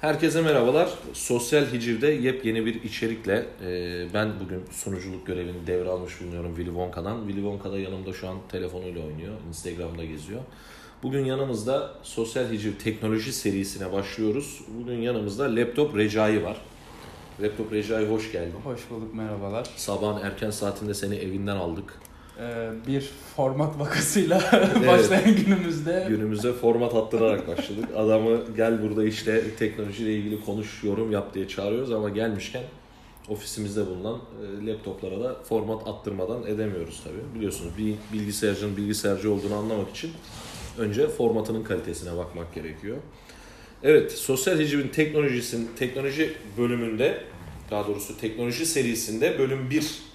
[0.00, 0.90] Herkese merhabalar.
[1.12, 7.18] Sosyal Hiciv'de yepyeni bir içerikle e, ben bugün sunuculuk görevini devralmış bulunuyorum Willy Wonka'dan.
[7.18, 9.32] Willy Wonka da yanımda şu an telefonuyla oynuyor.
[9.48, 10.40] Instagram'da geziyor.
[11.02, 14.60] Bugün yanımızda Sosyal Hiciv teknoloji serisine başlıyoruz.
[14.80, 16.56] Bugün yanımızda Laptop Recai var.
[17.42, 18.54] Laptop Recai hoş geldin.
[18.64, 19.68] Hoş bulduk, merhabalar.
[19.76, 21.94] Sabahın erken saatinde seni evinden aldık.
[22.40, 24.42] Ee, bir format vakasıyla
[24.86, 27.84] başlayan günümüzde Günümüze format attırarak başladık.
[27.96, 32.62] Adamı gel burada işte teknolojiyle ilgili konuş, yorum yap diye çağırıyoruz ama gelmişken
[33.28, 34.20] ofisimizde bulunan
[34.62, 37.38] e, laptoplara da format attırmadan edemiyoruz tabii.
[37.38, 40.10] Biliyorsunuz bir bilgisayarcının bilgisayarcı olduğunu anlamak için
[40.78, 42.96] önce formatının kalitesine bakmak gerekiyor.
[43.82, 47.24] Evet, Sosyal Hiciv'in teknolojisinin teknoloji bölümünde
[47.70, 50.07] daha doğrusu teknoloji serisinde bölüm 1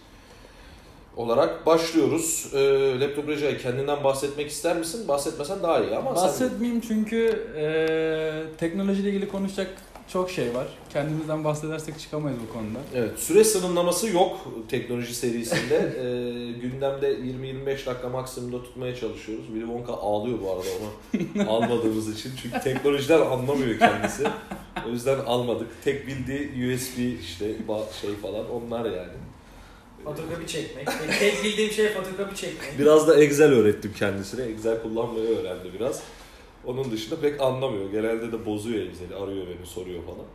[1.18, 2.52] olarak başlıyoruz.
[2.54, 5.08] Ee, Laptop Recai kendinden bahsetmek ister misin?
[5.08, 6.24] Bahsetmesen daha iyi ama sen...
[6.24, 9.70] bahsetmeyeyim çünkü e, teknolojiyle ilgili konuşacak
[10.08, 10.68] çok şey var.
[10.94, 12.80] Kendimizden bahsedersek çıkamayız bu konuda.
[12.96, 15.94] Evet, süre sınırlaması yok teknoloji serisinde.
[16.04, 19.46] Ee, gündemde 20-25 dakika maksimumda tutmaya çalışıyoruz.
[19.46, 22.32] Willy Wonka ağlıyor bu arada onu almadığımız için.
[22.42, 24.24] Çünkü teknolojiden anlamıyor kendisi.
[24.88, 25.68] O yüzden almadık.
[25.84, 27.46] Tek bildiği USB işte
[28.02, 29.14] şey falan onlar yani.
[30.04, 30.86] Fotokopi çekmek.
[30.88, 32.80] Tek- Tek bildiğim şey fotokopi çekmek.
[32.80, 34.46] Biraz da Excel öğrettim kendisine.
[34.46, 36.04] Excel kullanmayı öğrendi biraz.
[36.66, 37.92] Onun dışında pek anlamıyor.
[37.92, 39.16] Genelde de bozuyor Excel'i.
[39.16, 40.26] Arıyor beni, soruyor falan.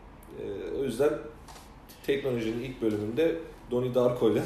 [0.41, 1.11] Ee, o yüzden
[2.06, 3.36] teknolojinin ilk bölümünde
[3.70, 4.42] Donnie Darko ile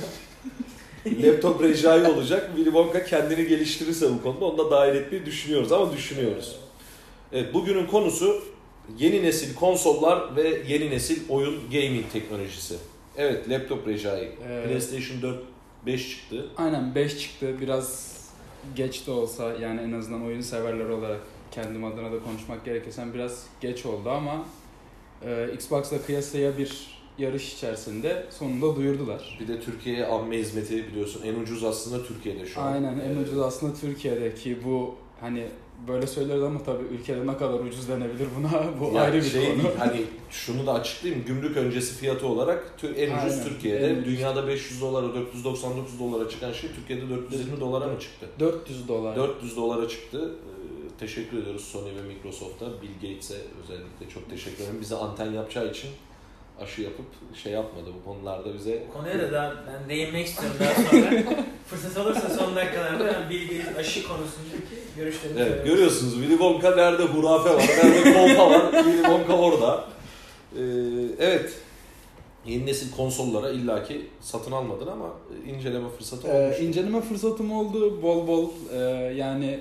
[1.26, 2.46] laptop Recai olacak.
[2.46, 6.56] Willy Wonka kendini geliştirirse bu konuda onu da dahil etmeyi düşünüyoruz ama düşünüyoruz.
[7.32, 8.42] Evet, bugünün konusu
[8.98, 12.74] yeni nesil konsollar ve yeni nesil oyun gaming teknolojisi.
[13.16, 14.24] Evet, laptop Recai.
[14.48, 15.38] Ee, PlayStation 4
[15.86, 16.46] 5 çıktı.
[16.56, 17.54] Aynen 5 çıktı.
[17.60, 18.16] Biraz
[18.76, 23.46] geç de olsa yani en azından oyun severler olarak kendim adına da konuşmak gerekirse biraz
[23.60, 24.44] geç oldu ama
[25.24, 29.38] e, Xbox'la kıyasaya bir yarış içerisinde sonunda duyurdular.
[29.40, 31.22] Bir de Türkiye'ye amme hizmeti biliyorsun.
[31.24, 32.72] En ucuz aslında Türkiye'de şu an.
[32.72, 35.46] Aynen en ucuz aslında Türkiye'deki bu hani
[35.88, 38.50] böyle söyleriz ama tabii ülkede ne kadar ucuz denebilir buna
[38.80, 39.62] bu yani ayrı bir şey konu.
[39.62, 41.24] değil, hani şunu da açıklayayım.
[41.24, 43.86] Gümrük öncesi fiyatı olarak en ucuz Aynen, Türkiye'de.
[43.86, 44.04] en.
[44.04, 48.26] Dünyada 500 dolara, 499 dolara çıkan şey Türkiye'de 420 dolara mı çıktı?
[48.40, 49.16] 400 dolar.
[49.16, 50.30] 400 dolara çıktı.
[50.32, 52.66] Ee, teşekkür ediyoruz Sony ve Microsoft'a.
[52.82, 54.80] Bill Gates'e özellikle çok teşekkür ederim.
[54.80, 55.90] Bize anten yapacağı için
[56.60, 57.06] aşı yapıp
[57.42, 58.84] şey yapmadı bu konularda bize.
[58.92, 61.22] Konuya da daha ben değinmek istiyorum daha sonra.
[61.66, 64.58] Fırsat olursa son dakikalarda ben bilgi aşı konusundaki
[64.96, 68.72] görüşlerimi Evet, söylemek görüyorsunuz Willy Wonka nerede hurafe var, nerede kolpa var.
[68.72, 69.84] Willy Wonka orada.
[70.58, 70.60] Ee,
[71.18, 71.52] evet.
[72.46, 75.06] Yeni nesil konsollara illaki satın almadın ama
[75.46, 76.60] inceleme fırsatı Ee, olmuş.
[76.60, 78.48] inceleme fırsatım oldu bol bol.
[78.72, 78.78] Ee,
[79.16, 79.60] yani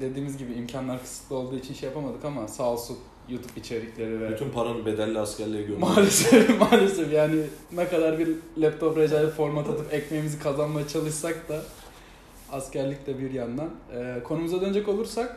[0.00, 2.96] dediğimiz gibi imkanlar kısıtlı olduğu için şey yapamadık ama sağ olsun
[3.28, 5.80] YouTube içerikleri ve Bütün paranı bedelli askerliğe gömdün.
[5.80, 7.42] maalesef maalesef yani
[7.72, 11.62] ne kadar bir laptop recai format atıp ekmeğimizi kazanmaya çalışsak da
[12.52, 13.70] askerlik de bir yandan.
[13.94, 15.36] Ee, konumuza dönecek olursak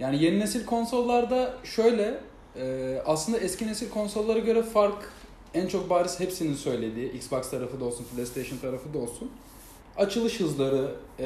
[0.00, 2.20] yani yeni nesil konsollarda şöyle
[2.56, 5.12] e, aslında eski nesil konsollara göre fark
[5.54, 9.30] en çok bariz hepsinin söylediği Xbox tarafı da olsun PlayStation tarafı da olsun
[9.96, 11.24] açılış hızları e,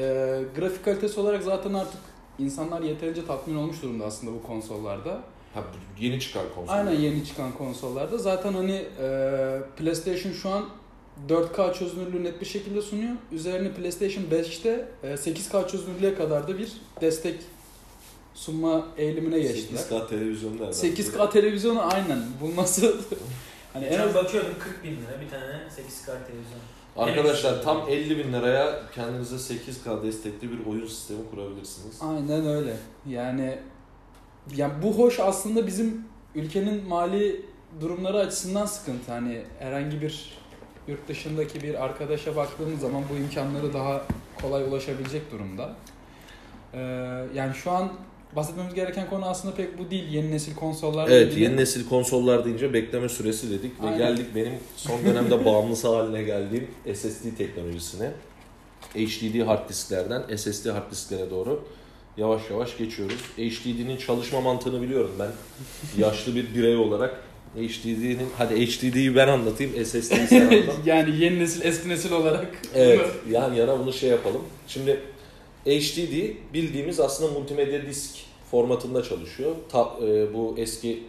[0.55, 2.01] grafik kalitesi olarak zaten artık
[2.39, 5.21] insanlar yeterince tatmin olmuş durumda aslında bu konsollarda.
[5.53, 5.63] Ha,
[5.99, 6.73] yeni çıkan konsol.
[6.73, 8.17] Aynen yeni çıkan konsollarda.
[8.17, 10.65] Zaten hani e, PlayStation şu an
[11.29, 13.15] 4K çözünürlüğü net bir şekilde sunuyor.
[13.31, 16.71] Üzerine PlayStation 5'te e, 8K çözünürlüğe kadar da bir
[17.01, 17.35] destek
[18.33, 19.79] sunma eğilimine geçtiler.
[19.79, 20.71] 8K televizyon nereden?
[20.71, 22.19] 8K televizyonu aynen.
[22.41, 22.97] Bu nasıl?
[23.73, 26.59] hani en az bakıyordum 40 bin lira bir tane 8K televizyon.
[26.97, 31.97] Arkadaşlar tam 50 bin liraya kendinize 8K destekli bir oyun sistemi kurabilirsiniz.
[32.01, 32.77] Aynen öyle.
[33.09, 33.59] Yani
[34.55, 36.01] ya bu hoş aslında bizim
[36.35, 37.41] ülkenin mali
[37.81, 39.11] durumları açısından sıkıntı.
[39.11, 40.39] Hani herhangi bir
[40.87, 44.01] yurt dışındaki bir arkadaşa baktığımız zaman bu imkanları daha
[44.41, 45.75] kolay ulaşabilecek durumda.
[46.73, 46.79] Ee,
[47.35, 47.91] yani şu an
[48.35, 50.07] bahsetmemiz gereken konu aslında pek bu değil.
[50.09, 51.43] Yeni nesil konsollarla Evet ilgili.
[51.43, 53.97] yeni nesil konsollar deyince bekleme süresi dedik ve Aynen.
[53.97, 58.11] geldik benim son dönemde bağımlısı haline geldiğim SSD teknolojisine.
[58.95, 61.63] HDD hard disklerden SSD hard disklere doğru
[62.19, 63.17] yavaş yavaş geçiyoruz.
[63.37, 65.31] HDD'nin çalışma mantığını biliyorum ben.
[66.01, 67.23] Yaşlı bir birey olarak
[67.55, 70.75] HDD'nin hadi HDD'yi ben anlatayım, SSD'yi sen anlat.
[70.85, 72.61] yani yeni nesil eski nesil olarak.
[72.75, 74.41] Evet, yan yana bunu şey yapalım.
[74.67, 74.99] Şimdi
[75.65, 78.15] HDD bildiğimiz aslında multimedya disk
[78.51, 79.55] formatında çalışıyor.
[79.71, 81.03] Ta, e, bu eski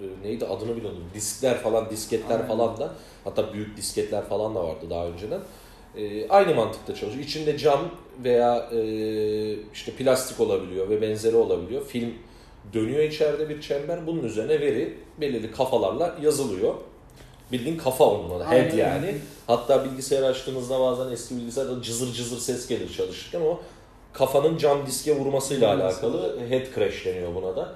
[0.00, 1.04] e, neydi adını biliyordum.
[1.14, 2.48] Diskler falan, disketler Aynen.
[2.48, 2.94] falan da
[3.24, 5.40] hatta büyük disketler falan da vardı daha önceden.
[5.96, 7.24] E, aynı mantıkta çalışıyor.
[7.24, 7.80] İçinde cam
[8.24, 8.78] veya e,
[9.74, 11.86] işte plastik olabiliyor ve benzeri olabiliyor.
[11.86, 12.14] Film
[12.74, 14.06] Dönüyor içeride bir çember.
[14.06, 16.74] Bunun üzerine veri belirli kafalarla yazılıyor.
[17.52, 18.44] Bildiğin kafa onun adı.
[18.44, 19.14] Head yani.
[19.46, 23.60] Hatta bilgisayar açtığınızda bazen eski bilgisayarda cızır cızır ses gelir çalışırken o
[24.12, 26.06] kafanın cam diske vurmasıyla Vurması.
[26.06, 27.74] alakalı head crash deniyor buna da.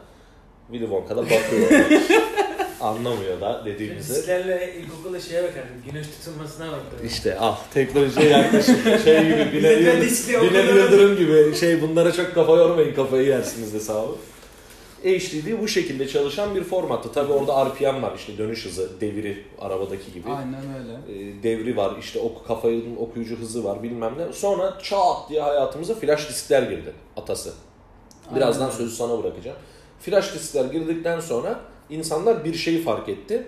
[0.70, 1.70] Willy Wonka da bakıyor.
[2.80, 4.14] Anlamıyor da dediğimizi.
[4.14, 5.76] Disklerle ilkokulda şeye bakardım.
[5.90, 7.06] Güneş tutulmasına bakardım.
[7.06, 8.76] İşte al teknolojiye yaklaşım.
[9.04, 14.12] Şey gibi Bilal, Bilal Yıldırım, gibi şey bunlara çok kafa yormayın kafayı yersiniz hesabı.
[15.04, 17.12] HDD bu şekilde çalışan bir formattı.
[17.12, 20.30] Tabi orada RPM var işte dönüş hızı, deviri arabadaki gibi.
[20.30, 21.20] Aynen öyle.
[21.20, 24.32] Ee, devri var işte ok kafanın okuyucu hızı var bilmem ne.
[24.32, 27.52] Sonra çat diye hayatımıza flash diskler girdi atası.
[28.36, 28.76] Birazdan Aynen.
[28.76, 29.56] sözü sana bırakacağım.
[30.00, 31.60] Flash diskler girdikten sonra
[31.90, 33.46] insanlar bir şeyi fark etti.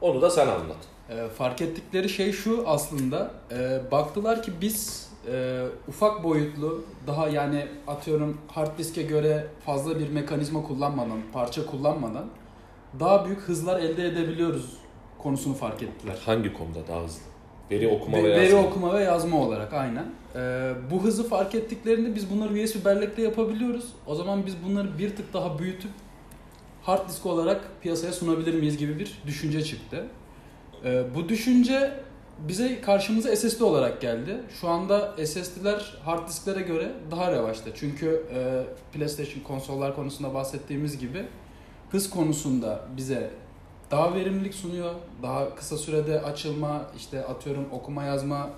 [0.00, 0.76] Onu da sen anlat.
[1.10, 3.30] Ee, fark ettikleri şey şu aslında.
[3.52, 10.08] Ee, baktılar ki biz e, ufak boyutlu, daha yani atıyorum hard diske göre fazla bir
[10.10, 12.24] mekanizma kullanmadan, parça kullanmadan
[13.00, 14.72] daha büyük hızlar elde edebiliyoruz
[15.18, 16.16] konusunu fark ettiler.
[16.26, 17.20] Hangi konuda daha hızlı?
[17.70, 18.68] Veri okuma Ve- ve Veri yazma.
[18.68, 20.04] okuma ve yazma olarak aynen.
[20.36, 23.84] Ee, bu hızı fark ettiklerinde biz bunları USB bellekle yapabiliyoruz.
[24.06, 25.90] O zaman biz bunları bir tık daha büyütüp
[26.86, 30.04] hard disk olarak piyasaya sunabilir miyiz gibi bir düşünce çıktı.
[30.84, 32.00] Ee, bu düşünce
[32.38, 34.40] bize karşımıza SSD olarak geldi.
[34.60, 37.70] Şu anda SSD'ler hard disklere göre daha revaçta.
[37.74, 38.62] Çünkü e,
[38.92, 41.24] PlayStation konsollar konusunda bahsettiğimiz gibi
[41.90, 43.30] hız konusunda bize
[43.90, 44.94] daha verimlilik sunuyor.
[45.22, 48.50] Daha kısa sürede açılma, işte atıyorum okuma yazma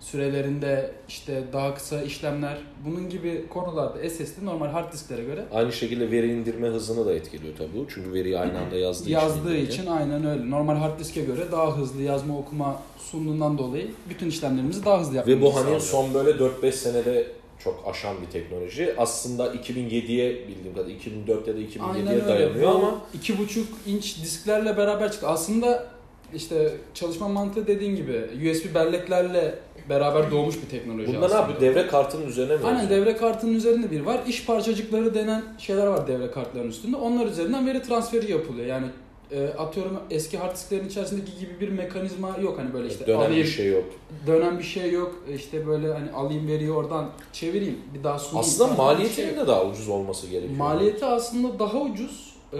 [0.00, 6.10] sürelerinde işte daha kısa işlemler bunun gibi konularda SSD normal hard disklere göre Aynı şekilde
[6.10, 7.84] veri indirme hızını da etkiliyor tabii.
[7.94, 9.72] Çünkü veriyi aynı anda yazdığı, yazdığı için.
[9.82, 10.50] için aynen öyle.
[10.50, 15.42] Normal hard diske göre daha hızlı yazma okuma sunduğundan dolayı bütün işlemlerimizi daha hızlı yapmamızı
[15.42, 17.26] Ve bu hani son böyle 4-5 senede
[17.58, 18.94] çok aşan bir teknoloji.
[18.98, 22.26] Aslında 2007'ye bildiğim kadarıyla 2004 ya da 2007'ye Aynen öyle.
[22.28, 25.28] dayanıyor ama iki buçuk inç disklerle beraber çıktı.
[25.28, 25.86] Aslında
[26.34, 28.12] işte çalışma mantığı dediğin gibi
[28.50, 29.58] USB belleklerle
[29.88, 31.40] beraber doğmuş bir teknoloji bunda ne aslında.
[31.40, 31.60] yapıyor?
[31.60, 34.20] Devre kartının üzerine mi Aynen devre kartının üzerinde bir var.
[34.28, 36.96] İş parçacıkları denen şeyler var devre kartlarının üstünde.
[36.96, 38.66] Onlar üzerinden veri transferi yapılıyor.
[38.66, 38.86] Yani
[39.30, 43.34] e, atıyorum eski hard disklerin içerisindeki gibi bir mekanizma yok hani böyle işte Dönen alayım,
[43.36, 43.84] bir şey yok.
[44.26, 45.14] dönen bir şey yok.
[45.34, 48.38] İşte böyle hani alayım veriyi oradan çevireyim bir daha sunayım.
[48.48, 49.36] Aslında şey maliyetinin yok.
[49.36, 50.58] de daha ucuz olması gerekiyor.
[50.58, 52.58] Maliyeti aslında daha ucuz Ee,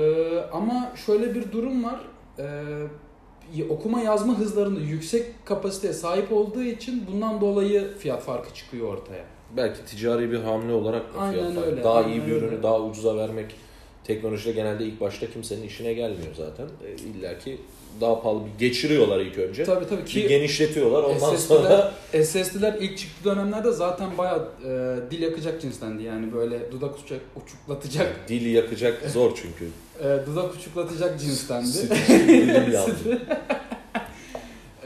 [0.52, 2.00] ama şöyle bir durum var.
[2.38, 2.44] Ee,
[3.68, 9.24] okuma yazma hızlarında yüksek kapasiteye sahip olduğu için bundan dolayı fiyat farkı çıkıyor ortaya.
[9.56, 11.70] Belki ticari bir hamle olarak da Aynen fiyat farkı.
[11.70, 12.62] öyle, Daha aynen iyi bir ürünü öyle.
[12.62, 13.54] daha ucuza vermek
[14.04, 16.64] teknolojide genelde ilk başta kimsenin işine gelmiyor zaten.
[16.86, 17.58] E, İlla ki
[18.00, 19.64] daha pahalı bir geçiriyorlar ilk önce.
[19.64, 21.92] Tabii tabii Bir ki genişletiyorlar ondan SSD'ler sonra
[22.24, 28.28] SSD'ler ilk çıktığı dönemlerde zaten bayağı e, dil yakacak cinstendi yani böyle dudak uçak, uçuklatacak
[28.28, 29.68] dili yakacak zor çünkü.
[30.00, 31.88] E, dudak uçuklatacak cinstendi.
[32.08, 32.96] Dilim lazım.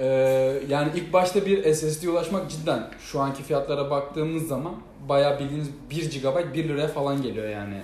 [0.03, 4.75] Ee, yani ilk başta bir SSD'ye ulaşmak cidden şu anki fiyatlara baktığımız zaman
[5.09, 7.75] bayağı bildiğiniz 1 GB 1 liraya falan geliyor yani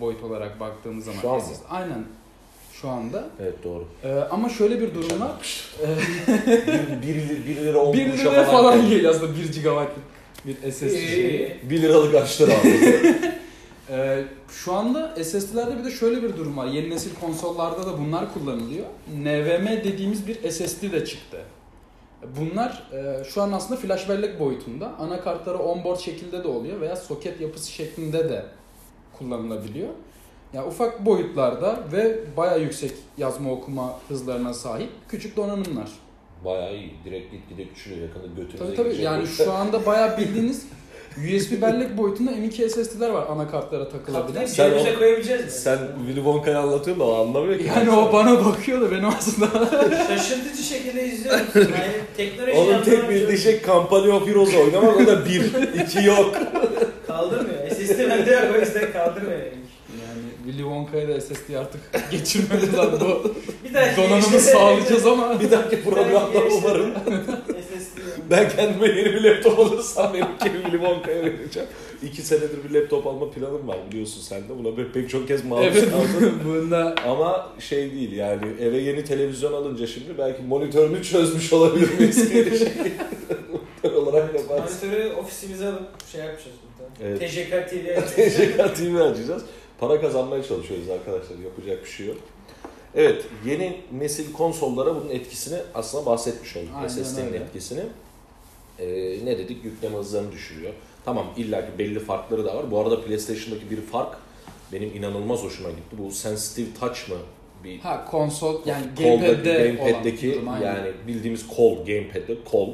[0.00, 1.20] boyut olarak baktığımız zaman.
[1.20, 1.42] Şu an mı?
[1.42, 1.62] SSD.
[1.70, 2.04] Aynen
[2.72, 3.24] şu anda.
[3.42, 3.84] Evet doğru.
[4.04, 5.30] Ee, ama şöyle bir durum var.
[7.02, 9.90] bir, bir, bir lira olmuş 1 liraya falan geliyor aslında 1 GB'lık
[10.46, 11.56] bir SSD şeyi.
[11.62, 12.80] 1 liralık açtır abi.
[13.92, 16.66] Ee, şu anda SSD'lerde bir de şöyle bir durum var.
[16.66, 18.86] Yeni nesil konsollarda da bunlar kullanılıyor.
[19.18, 21.38] NVMe dediğimiz bir SSD de çıktı.
[22.40, 24.92] Bunlar e, şu an aslında flash bellek boyutunda.
[24.98, 28.44] Anakartları onboard şekilde de oluyor veya soket yapısı şeklinde de
[29.18, 29.88] kullanılabiliyor.
[30.52, 35.90] Ya ufak boyutlarda ve baya yüksek yazma okuma hızlarına sahip küçük donanımlar.
[36.44, 36.94] Bayağı iyi.
[37.04, 40.66] Direkt gitgide küçülüyor yakında götünüze Tabii tabii yani şu anda baya bildiğiniz
[41.16, 44.26] USB bellek boyutunda M.2 SSD'ler var anakartlara takılabilen.
[44.26, 45.50] Kaptayı Sen cebimize o- koyabileceğiz mi?
[45.50, 47.64] Sen Willy Wonka'yı anlatıyorsun da o anlamıyor ki.
[47.76, 49.46] Yani o bana bakıyor da benim aslında
[50.08, 51.40] Şaşırtıcı şekilde izliyoruz.
[51.54, 55.42] Yani teknoloji Onun tek bildiği şey Company of Heroes oynamak o da bir,
[55.84, 56.34] iki yok.
[57.06, 57.68] Kaldırmıyor.
[57.70, 59.40] SSD bende yok o yüzden kaldırmıyor.
[59.40, 63.00] Yani Willy Wonka'ya da SSD artık geçirmemiz lazım.
[63.00, 63.34] Bu
[63.68, 66.90] Bir dahaki donanımı gelişte- sağlayacağız ama Bir dahaki programda umarım
[67.46, 67.71] SSD.
[68.32, 71.68] Ben kendime yeni bir laptop alırsam benimki Willy Wonka'ya vereceğim.
[72.02, 74.58] İki senedir bir laptop alma planım var biliyorsun sen de.
[74.58, 76.40] Buna pek, pek çok kez maruz evet kaldım.
[76.44, 82.30] bunda Ama şey değil yani eve yeni televizyon alınca şimdi belki monitörünü çözmüş olabilir miyiz
[83.96, 84.82] olarak yaparız.
[84.82, 86.90] Monitörü ofisimize alıp şey yapacağız burada.
[87.08, 87.20] Evet.
[87.20, 89.42] TJK TV TCK TV açacağız.
[89.80, 91.38] Para kazanmaya çalışıyoruz arkadaşlar.
[91.38, 92.16] Yapacak bir şey yok.
[92.94, 96.68] Evet, yeni nesil konsollara bunun etkisini aslında bahsetmiş olduk.
[96.76, 97.82] Aynen SSD'nin etkisini.
[98.82, 99.64] Ee, ne dedik?
[99.64, 100.72] Yükleme hızlarını düşürüyor.
[101.04, 102.70] Tamam illaki belli farkları da var.
[102.70, 104.16] Bu arada PlayStation'daki bir fark
[104.72, 105.96] benim inanılmaz hoşuma gitti.
[105.98, 107.16] Bu sensitive touch mı
[107.64, 112.70] bir Ha konsol yani gamepad'de gamepad'deki durum, yani bildiğimiz kol gamepad'de kol.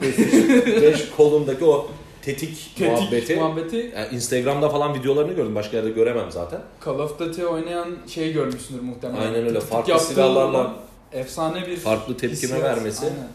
[0.00, 1.86] PlayStation 5 kolundaki o
[2.22, 3.36] tetik, Tetik muhabbeti.
[3.36, 5.54] muhabbeti Yani Instagram'da falan videolarını gördüm.
[5.54, 6.60] Başka yerde göremem zaten.
[6.84, 9.22] Call of Duty oynayan şeyi görmüşsündür muhtemelen.
[9.22, 9.58] Aynen öyle.
[9.58, 10.74] Tık Farklı silahlarla
[11.12, 12.62] efsane bir farklı tepkime hissiyat.
[12.62, 13.06] vermesi.
[13.06, 13.28] Aynen.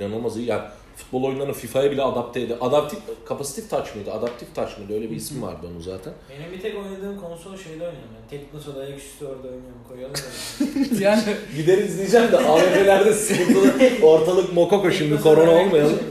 [0.00, 0.46] İnanılmaz iyi.
[0.46, 0.62] Yani
[0.96, 2.56] futbol oyunlarını FIFA'ya bile adapte edildi.
[2.60, 4.12] Adaptif, kapasitif touch mıydı?
[4.12, 4.94] Adaptif touch mıydı?
[4.94, 6.12] Öyle bir ismi vardı onun zaten.
[6.30, 8.38] Benim bir tek oynadığım konsol şeyde oynuyorum ben.
[8.38, 9.78] Teknosa'da ayaküstü orada oynuyorum.
[9.88, 11.00] Koyalım da.
[11.04, 11.22] yani
[11.56, 13.72] Gideriz diyeceğim de AVM'lerde sıkıntılı.
[14.02, 15.72] Ortalık mokoko şimdi korona olmayalım.
[15.74, 16.04] oynuyorum.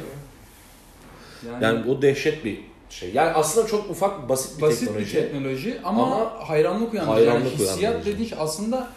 [1.48, 2.60] yani, Yani o dehşet bir
[2.90, 3.12] şey.
[3.14, 5.16] Yani aslında çok ufak basit bir basit teknoloji.
[5.18, 7.30] bir teknoloji ama, Ama hayranlık uyandırıcı.
[7.30, 8.88] hayranlık yani hissiyat şey aslında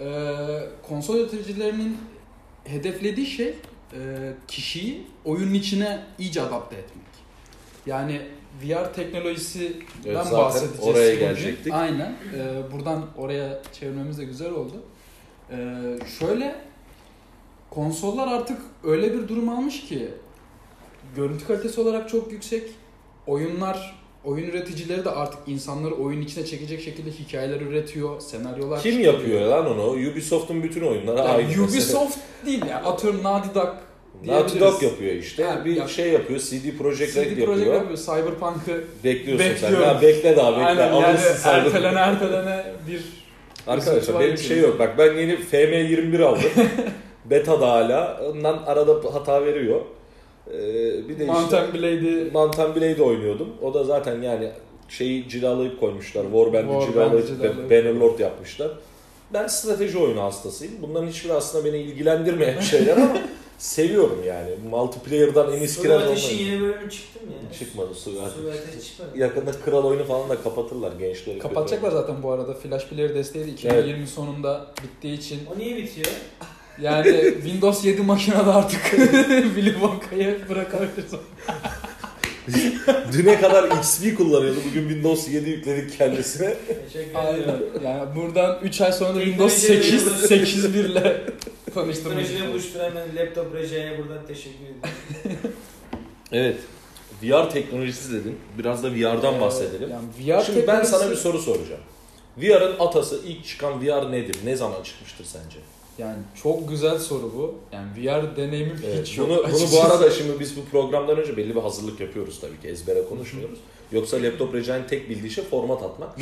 [0.00, 0.06] e,
[0.88, 1.98] konsol üreticilerinin
[2.64, 3.54] hedeflediği şey
[3.92, 7.04] e, kişiyi oyunun içine iyice adapte etmek.
[7.86, 8.20] Yani
[8.64, 9.74] VR teknolojisinden
[10.06, 10.84] Evet, zaten bahsedeceğiz.
[10.88, 11.72] oraya gelecektik.
[11.72, 12.16] Aynen.
[12.36, 14.82] E, buradan oraya çevirmemiz de güzel oldu.
[15.50, 15.56] E,
[16.18, 16.54] şöyle
[17.70, 20.08] konsollar artık öyle bir durum almış ki
[21.16, 22.70] görüntü kalitesi olarak çok yüksek.
[23.26, 29.14] Oyunlar, oyun üreticileri de artık insanları oyun içine çekecek şekilde hikayeler üretiyor, senaryolar Kim çıkarıyor.
[29.14, 29.82] yapıyor lan onu?
[29.90, 31.46] Ubisoft'un bütün oyunları Yani aynı.
[31.48, 31.62] mesela.
[31.64, 32.76] Ubisoft değil ya.
[32.84, 33.68] Atıyorum Naughty Dog
[34.26, 34.60] Naughty.
[34.60, 35.44] Dog yapıyor işte.
[35.44, 36.40] Ha, bir yap- şey yapıyor.
[36.40, 37.46] CD Projekt Red CD yapıyor.
[37.46, 37.98] Projekt yapıyor.
[37.98, 39.54] Cyberpunk'ı Bekliyorsun sen.
[39.54, 39.82] Bekliyorum.
[39.82, 40.64] Ya bekle daha bekle.
[40.64, 41.54] aynen yani Alırsın sen.
[41.58, 43.02] ertelene ertelene bir
[43.66, 44.78] Arkadaşlar benim şey yok.
[44.78, 46.42] Bak ben yeni FM21 aldım.
[47.24, 48.20] Beta'da hala.
[48.30, 49.80] Ondan arada hata veriyor.
[50.54, 53.48] Ee, bir de Mountain işte Blade'i Mountain Blade oynuyordum.
[53.62, 54.50] O da zaten yani
[54.88, 56.22] şeyi cilalayıp koymuşlar.
[56.22, 57.70] Warband'i Warband'i cilalayıp cilalayıp.
[57.70, 58.70] Bannerlord yapmışlar.
[59.34, 60.74] Ben strateji oyunu hastasıyım.
[60.82, 63.18] Bunların hiçbiri aslında beni ilgilendirmeyen şeyler ama
[63.58, 64.50] seviyorum yani.
[64.70, 66.48] Multiplayer'dan en kiraz ve Ateş'in olmayı.
[66.50, 67.58] yeni bölümü çıktı mı ya?
[67.58, 68.86] Çıkmadı Su Su Ateş.
[68.88, 69.18] Çıkmadı.
[69.18, 71.38] Yakında kral oyunu falan da kapatırlar gençleri.
[71.38, 72.54] kapatacaklar zaten bu arada.
[72.54, 75.38] Flash Player desteği de 2020 sonunda bittiği için.
[75.54, 76.06] O niye bitiyor?
[76.82, 78.80] Yani Windows 7 makinede artık
[79.54, 81.12] Willy Wonka'yı bırakabiliriz.
[83.12, 84.58] Düne kadar XP kullanıyordu.
[84.70, 86.54] Bugün Windows 7 yükledik kendisine.
[86.92, 87.38] Teşekkür Aynen.
[87.38, 87.62] ederim.
[87.84, 90.46] Yani buradan 3 ay sonra da Windows Teknolojiyle 8 buluşturmak.
[90.48, 91.20] 8 1 ile
[91.74, 95.52] tanıştırmak Teknolojiyle buluşturan laptop rejeye buradan teşekkür ederim.
[96.32, 96.56] Evet.
[97.22, 98.36] VR teknolojisi dedin.
[98.58, 99.90] Biraz da VR'dan bahsedelim.
[99.90, 101.80] Yani VR Şimdi ben sana teknolojisi- bir soru soracağım.
[102.38, 104.36] VR'ın atası ilk çıkan VR nedir?
[104.44, 105.56] Ne zaman çıkmıştır sence?
[106.00, 107.54] Yani çok güzel soru bu.
[107.72, 109.28] Yani VR deneyimim Evet, hiç yok.
[109.28, 109.76] bunu, bunu açıkçası.
[109.76, 112.68] bu arada şimdi biz bu programdan önce belli bir hazırlık yapıyoruz tabii ki.
[112.68, 113.58] Ezbere konuşmuyoruz.
[113.92, 116.10] Yoksa laptop Recai'nin tek bildiği şey format atmak.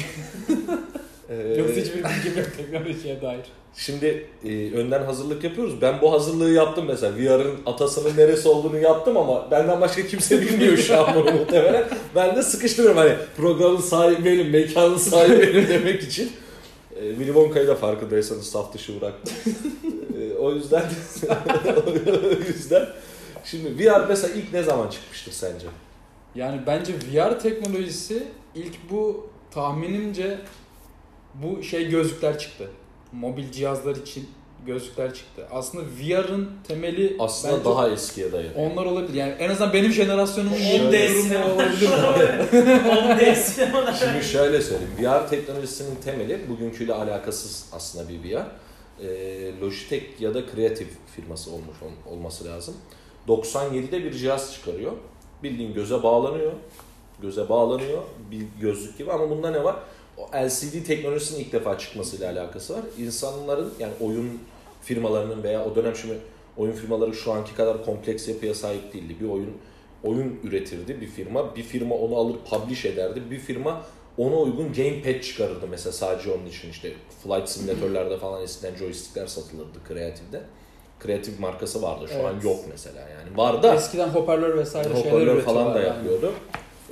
[1.31, 3.41] Ee, Yoksa hiçbir bilgim yok teknolojiye dair.
[3.77, 5.75] Şimdi e, önden hazırlık yapıyoruz.
[5.83, 7.17] Ben bu hazırlığı yaptım mesela.
[7.17, 11.85] VR'ın atasının neresi olduğunu yaptım ama benden başka kimse bilmiyor şu an bunu muhtemelen.
[12.15, 16.33] Ben de sıkıştırıyorum hani programın sahibi benim, mekanın sahibi benim demek için.
[17.01, 19.35] E, Willy Wonka'yı da farkındaysanız saf dışı bıraktım.
[20.21, 20.85] E, o yüzden
[22.25, 22.89] o yüzden
[23.45, 25.67] şimdi VR mesela ilk ne zaman çıkmıştır sence?
[26.35, 28.23] Yani bence VR teknolojisi
[28.55, 30.39] ilk bu tahminimce
[31.35, 32.71] bu şey gözlükler çıktı.
[33.13, 34.29] Mobil cihazlar için
[34.67, 35.47] gözlükler çıktı.
[35.51, 38.55] Aslında VR'ın temeli Aslında bence daha eskiye dayanıyor.
[38.73, 39.15] onlar olabilir.
[39.15, 41.89] Yani en azından benim jenerasyonumun yeni 10D durumu sinema olabilir.
[41.89, 43.93] 10D sinema.
[43.93, 44.93] Şimdi şöyle söyleyeyim.
[45.01, 48.47] VR teknolojisinin temeli bugünküyle alakasız aslında bir VR.
[49.03, 52.75] Ee, Logitech ya da Creative firması olmuş ol- olması lazım.
[53.29, 54.93] 97'de bir cihaz çıkarıyor.
[55.43, 56.53] Bildiğin göze bağlanıyor.
[57.23, 58.03] Göze bağlanıyor.
[58.31, 59.77] Bir gözlük gibi ama bunda ne var?
[60.19, 62.83] O LCD teknolojisinin ilk defa çıkmasıyla alakası var.
[62.99, 64.39] İnsanların yani oyun
[64.83, 66.19] firmalarının veya o dönem şimdi
[66.57, 69.17] oyun firmaları şu anki kadar kompleks yapıya sahip değildi.
[69.21, 69.53] Bir oyun
[70.05, 71.57] oyun üretirdi bir firma.
[71.57, 73.23] Bir firma onu alır publish ederdi.
[73.31, 73.83] Bir firma
[74.19, 79.79] ona uygun gamepad çıkarırdı mesela sadece onun için işte flight simülatörlerde falan eskiden joystickler satılırdı
[79.89, 80.41] Creative'de.
[81.03, 82.45] Creative markası vardı şu an Evet.
[82.45, 83.37] yok mesela yani.
[83.37, 86.09] Var da Eskiden hoparlör vesaire şeyler hoparlör falan da yani.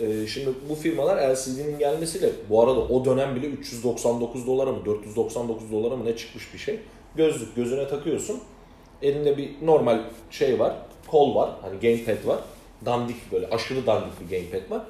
[0.01, 5.73] Ee, şimdi bu firmalar LCD'nin gelmesiyle bu arada o dönem bile 399 dolara mı 499
[5.73, 6.81] dolara mı ne çıkmış bir şey.
[7.17, 8.41] Gözlük gözüne takıyorsun.
[9.03, 10.01] Elinde bir normal
[10.31, 10.77] şey var.
[11.07, 11.51] Kol var.
[11.63, 12.39] Hani gamepad var.
[12.85, 14.83] Dandik böyle aşırı dandik bir gamepad var.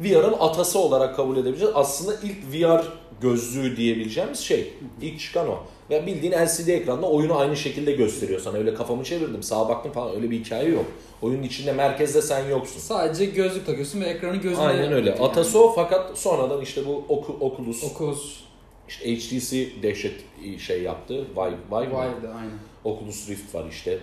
[0.00, 1.74] VR'ın atası olarak kabul edebileceğiz.
[1.76, 2.84] Aslında ilk VR
[3.20, 4.74] gözlüğü diyebileceğimiz şey.
[5.02, 5.58] İlk çıkan o.
[5.90, 8.58] Ve bildiğin LCD ekranda oyunu aynı şekilde gösteriyor sana.
[8.58, 10.84] Öyle kafamı çevirdim, sağa baktım falan öyle bir hikaye yok.
[11.22, 12.80] Oyunun içinde merkezde sen yoksun.
[12.80, 15.10] Sadece gözlük takıyorsun ve ekranı gözüne Aynen öyle.
[15.10, 15.20] yani.
[15.20, 18.40] Atası o fakat sonradan işte bu Ocu- Oculus, Oculus
[18.88, 20.14] işte HTC dehşet
[20.58, 21.14] şey yaptı.
[21.14, 21.92] Vive, Vive, mi?
[21.94, 22.58] Vive'de aynen.
[22.84, 23.98] Oculus Rift var işte.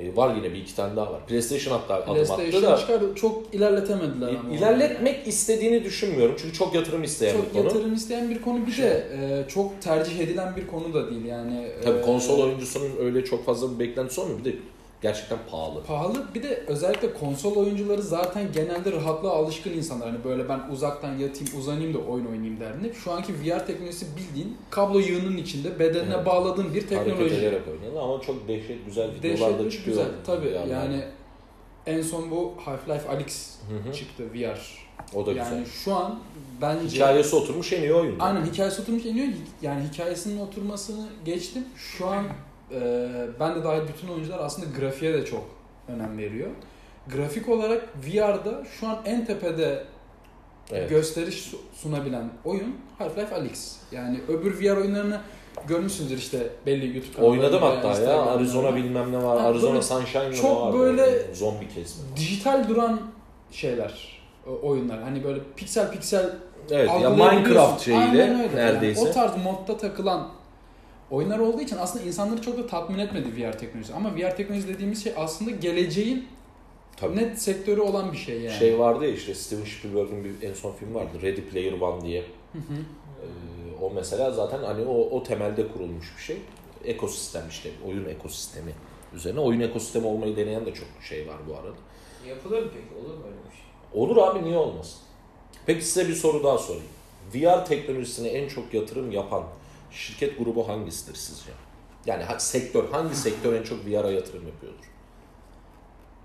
[0.00, 1.26] E, var yine bir iki tane daha var.
[1.26, 3.14] PlayStation hatta adım attı PlayStation da çıkardı.
[3.14, 4.54] Çok ilerletemediler ama.
[4.54, 6.34] İlerletmek istediğini düşünmüyorum.
[6.38, 7.64] Çünkü çok yatırım isteyen çok bir konu.
[7.64, 11.68] yatırım isteyen bir konu bir de e, çok tercih edilen bir konu da değil yani.
[11.84, 14.38] Tabii e, konsol oyuncusunun öyle çok fazla bir beklentisi olmuyor.
[14.38, 14.56] Bir de
[15.02, 15.82] gerçekten pahalı.
[15.84, 20.10] Pahalı bir de özellikle konsol oyuncuları zaten genelde rahatlığa alışkın insanlar.
[20.10, 22.92] Hani böyle ben uzaktan yatayım uzanayım da oyun oynayayım derdinde.
[22.92, 26.26] Şu anki VR teknolojisi bildiğin kablo yığının içinde bedenine Evet.
[26.26, 27.34] bağladığın bir Hareket teknoloji.
[27.34, 29.96] ederek oynuyorlar ama çok dehşet güzel videolar da çıkıyor.
[29.96, 30.08] güzel.
[30.26, 31.02] Tabii Yani- yani
[31.86, 33.50] en son bu Half-Life Alyx
[33.94, 34.82] çıktı VR.
[35.14, 35.64] O da Yani güzel.
[35.84, 36.18] şu an
[36.62, 38.18] bence Hikayesi oturmuş en iyi oyun.
[38.18, 39.26] Aynen hikayesi oturmuş iniyor.
[39.62, 41.64] Yani hikayesinin oturmasını geçtim.
[41.76, 42.24] Şu an
[43.40, 45.44] ben de dahil bütün oyuncular aslında grafiğe de çok
[45.88, 46.48] önem veriyor.
[47.14, 49.84] Grafik olarak VR'da şu an en tepede
[50.72, 50.90] Evet.
[50.90, 53.76] gösteriş su- sunabilen oyun Half-Life Alyx.
[53.92, 55.20] Yani öbür VR oyunlarını
[55.68, 58.22] görmüşsünüzdür işte belli YouTube Oynadım hatta ya.
[58.22, 59.40] Arizona bilmem ne var.
[59.40, 60.72] Ha, Arizona böyle Sunshine çok var?
[60.80, 62.02] böyle- Zombi kesme.
[62.16, 63.00] Dijital duran
[63.50, 64.22] şeyler,
[64.62, 65.02] oyunlar.
[65.02, 66.30] Hani böyle piksel piksel
[66.70, 67.10] Evet ya.
[67.10, 69.00] Minecraft şeyiyle neredeyse.
[69.00, 70.28] Yani o tarz modda takılan
[71.12, 73.94] oyunlar olduğu için aslında insanları çok da tatmin etmedi VR teknolojisi.
[73.94, 76.28] Ama VR teknolojisi dediğimiz şey aslında geleceğin
[76.96, 77.16] Tabii.
[77.16, 78.58] net sektörü olan bir şey yani.
[78.58, 81.22] Şey vardı ya işte Steven Spielberg'in bir en son film vardı.
[81.22, 82.20] Ready Player One diye.
[82.52, 82.62] Hı hı.
[83.22, 86.36] Ee, o mesela zaten hani o, o temelde kurulmuş bir şey.
[86.84, 88.72] Ekosistem işte oyun ekosistemi
[89.14, 89.40] üzerine.
[89.40, 91.76] Oyun ekosistemi olmayı deneyen de çok şey var bu arada.
[92.28, 93.04] Yapılır mı peki?
[93.04, 93.64] Olur mu öyle bir şey?
[94.02, 94.98] Olur abi niye olmasın?
[95.66, 96.86] Peki size bir soru daha sorayım.
[97.34, 99.42] VR teknolojisine en çok yatırım yapan
[99.92, 101.50] şirket grubu hangisidir sizce?
[102.06, 104.84] Yani ha- sektör, hangi sektör en çok VR'a yatırım yapıyordur?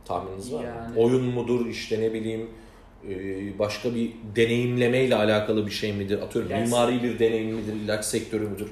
[0.05, 0.65] Tahmininiz var mı?
[0.67, 2.49] Yani- Oyun mudur, işte ne bileyim
[3.09, 6.21] e, başka bir deneyimlemeyle alakalı bir şey midir?
[6.21, 8.71] Atıyorum İlaç- mimari bir deneyim midir, ilaç sektörü müdür?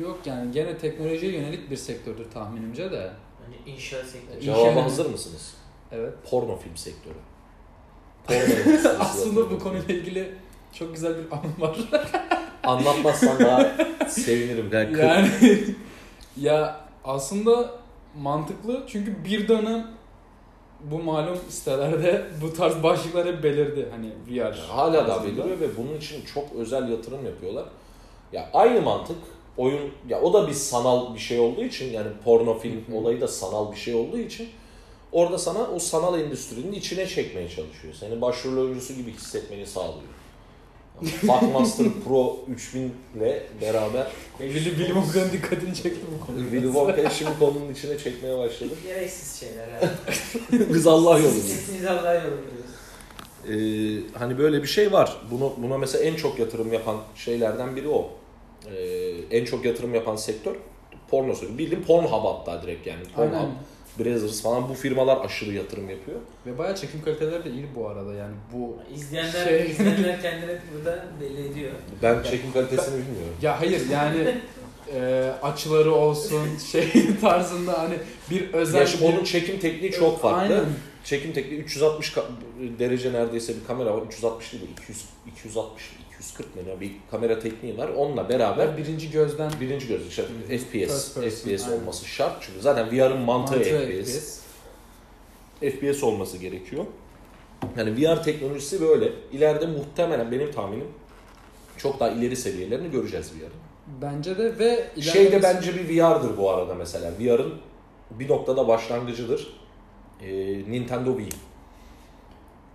[0.00, 3.10] Yok yani gene teknolojiye yönelik bir sektördür tahminimce de.
[3.44, 4.40] Hani inşaat sektörü.
[4.40, 5.54] Cevaba yani- hazır mısınız?
[5.92, 6.12] Evet.
[6.30, 7.14] Porno film sektörü.
[8.26, 10.34] Porno endüstrisi Aslında bu konuyla ilgili
[10.72, 11.78] çok güzel bir anım var.
[12.66, 13.70] Anlatmazsan daha
[14.08, 14.70] sevinirim.
[14.72, 15.28] Yani kırk- Yani
[16.40, 17.70] ya aslında
[18.22, 19.86] mantıklı çünkü bir dönem
[20.80, 24.56] bu malum sitelerde bu tarz başlıklar hep belirdi hani VR.
[24.68, 27.64] Hala da beliriyor ve bunun için çok özel yatırım yapıyorlar.
[28.32, 29.16] Ya aynı mantık
[29.56, 32.96] oyun ya o da bir sanal bir şey olduğu için yani porno film Hı hı.
[32.96, 34.48] olayı da sanal bir şey olduğu için
[35.12, 37.94] orada sana o sanal endüstrinin içine çekmeye çalışıyor.
[38.00, 40.02] Seni başrol oyuncusu gibi hissetmeni sağlıyor.
[41.02, 44.06] Fuckmaster Pro 3000 ile beraber
[44.38, 46.38] Willy Willy Wonka'nın dikkatini çekti bu konu.
[46.38, 48.78] Willy Wonka'yı şimdi konunun içine çekmeye başladık.
[48.86, 49.88] Gereksiz şeyler abi.
[50.74, 51.46] Biz Allah yolundayız.
[51.46, 52.64] Sesiniz Allah yolundayız.
[53.48, 55.16] Ee, hani böyle bir şey var.
[55.30, 58.10] Bunu buna mesela en çok yatırım yapan şeylerden biri o.
[58.66, 60.56] Ee, en çok yatırım yapan sektör
[61.10, 61.58] porno sektörü.
[61.58, 63.02] Bildiğin Pornhub hatta direkt yani.
[63.16, 63.52] Pornhub, Aynen.
[63.98, 66.18] Brazzers falan bu firmalar aşırı yatırım yapıyor.
[66.46, 71.04] Ve bayağı çekim kaliteleri de iyi bu arada yani bu İzleyenler, Şey- izleyenler kendini burada
[71.20, 71.70] belli ediyor.
[72.02, 73.34] Ben çekim kalitesini bilmiyorum.
[73.42, 74.34] ya hayır yani
[74.94, 77.94] e, açıları olsun şey tarzında hani
[78.30, 80.54] bir özel Ya şimdi onun çekim tekniği çok farklı.
[80.54, 80.64] Aynen.
[81.04, 84.02] Çekim tekniği 360 ka- derece neredeyse bir kamera var.
[84.06, 85.04] 360 değil de 200
[85.36, 85.82] 260
[86.24, 87.88] 240 mı ne bir kamera tekniği var.
[87.88, 90.22] Onunla beraber Haber birinci gözden birinci göz işte.
[90.48, 91.80] FPS FPS aynen.
[91.80, 94.40] olması şart çünkü zaten VR'ın mantığı, mantığı FPS.
[95.60, 96.84] FPS olması gerekiyor.
[97.78, 99.12] Yani VR teknolojisi böyle.
[99.32, 100.88] İleride muhtemelen benim tahminim
[101.78, 103.50] çok daha ileri seviyelerini göreceğiz VR'ın.
[104.02, 107.12] Bence de ve Şey de ilerlemesi- bence bir VR'dır bu arada mesela.
[107.20, 107.54] VR'ın
[108.10, 109.60] bir noktada başlangıcıdır.
[110.22, 110.30] Ee,
[110.70, 111.38] Nintendo Wii.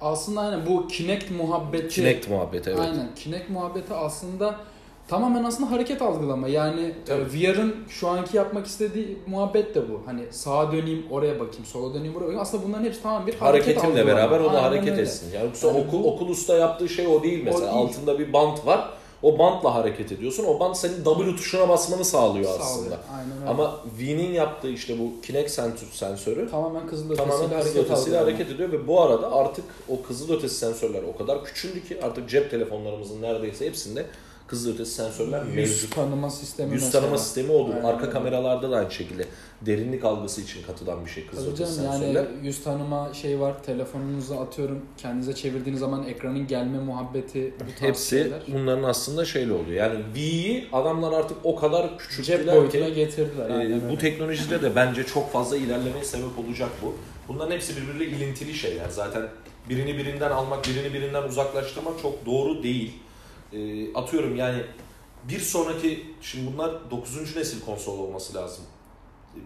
[0.02, 2.80] Aslında aynen bu Kinect muhabbeti Kinect muhabbeti evet.
[2.80, 3.08] Aynen.
[3.16, 4.56] Kinect muhabbeti aslında
[5.08, 6.48] tamamen aslında hareket algılama.
[6.48, 7.22] Yani Tabii.
[7.22, 10.02] e, VR'ın şu anki yapmak istediği muhabbet de bu.
[10.06, 12.42] Hani sağa döneyim oraya bakayım, sola döneyim buraya bakayım.
[12.42, 14.18] Aslında bunların hepsi tamam bir hareket Hareketinle algılama.
[14.18, 15.02] beraber o da Aynen hareket öyle.
[15.02, 15.32] etsin.
[15.36, 17.62] Yani yoksa Yani okul, bu- Oculus'ta yaptığı şey o değil mesela.
[17.62, 17.74] değil.
[17.74, 18.90] Altında bir bant var.
[19.24, 20.44] O bantla hareket ediyorsun.
[20.46, 22.66] O bant senin W tuşuna basmanı sağlıyor Sağlıyor.
[22.66, 23.00] aslında.
[23.18, 23.50] Aynen öyle.
[23.50, 28.18] Ama Wii'nin yaptığı işte bu Kinect sensör- sensörü tamamen kızıl tamamen ötesiyle kızıl hareket ötesiyle
[28.18, 32.30] hareket ediyor ve bu arada artık o kızıl ötesi sensörler o kadar küçüldü ki artık
[32.30, 34.06] cep telefonlarımızın neredeyse hepsinde
[34.50, 35.96] kızıl ötesi sensörler Yüz mevcut.
[35.96, 37.02] tanıma sistemi Yüz mesela.
[37.02, 37.72] tanıma sistemi oldu.
[37.76, 39.26] Aynen Arka kameralarda da aynı şekilde
[39.62, 42.14] derinlik algısı için katılan bir şey kızıl Tabii ötesi canım sensörler.
[42.24, 43.64] yani yüz tanıma şey var.
[43.64, 44.86] Telefonunuzu atıyorum.
[44.98, 48.42] Kendinize çevirdiğiniz zaman ekranın gelme muhabbeti bu tarz Hepsi şeyler.
[48.48, 49.72] bunların aslında şeyle oluyor.
[49.90, 53.50] Yani Wii'yi adamlar artık o kadar Cep küçülttüler boyutuna ki getirdiler.
[53.50, 56.96] e, Aynen bu teknolojide de bence çok fazla ilerlemeye sebep olacak bu.
[57.28, 58.90] Bunların hepsi birbiriyle ilintili şeyler.
[58.90, 59.28] Zaten
[59.70, 62.94] birini birinden almak, birini birinden uzaklaştırmak çok doğru değil.
[63.54, 64.64] E, atıyorum yani
[65.30, 67.36] bir sonraki, şimdi bunlar 9.
[67.36, 68.64] nesil konsol olması lazım.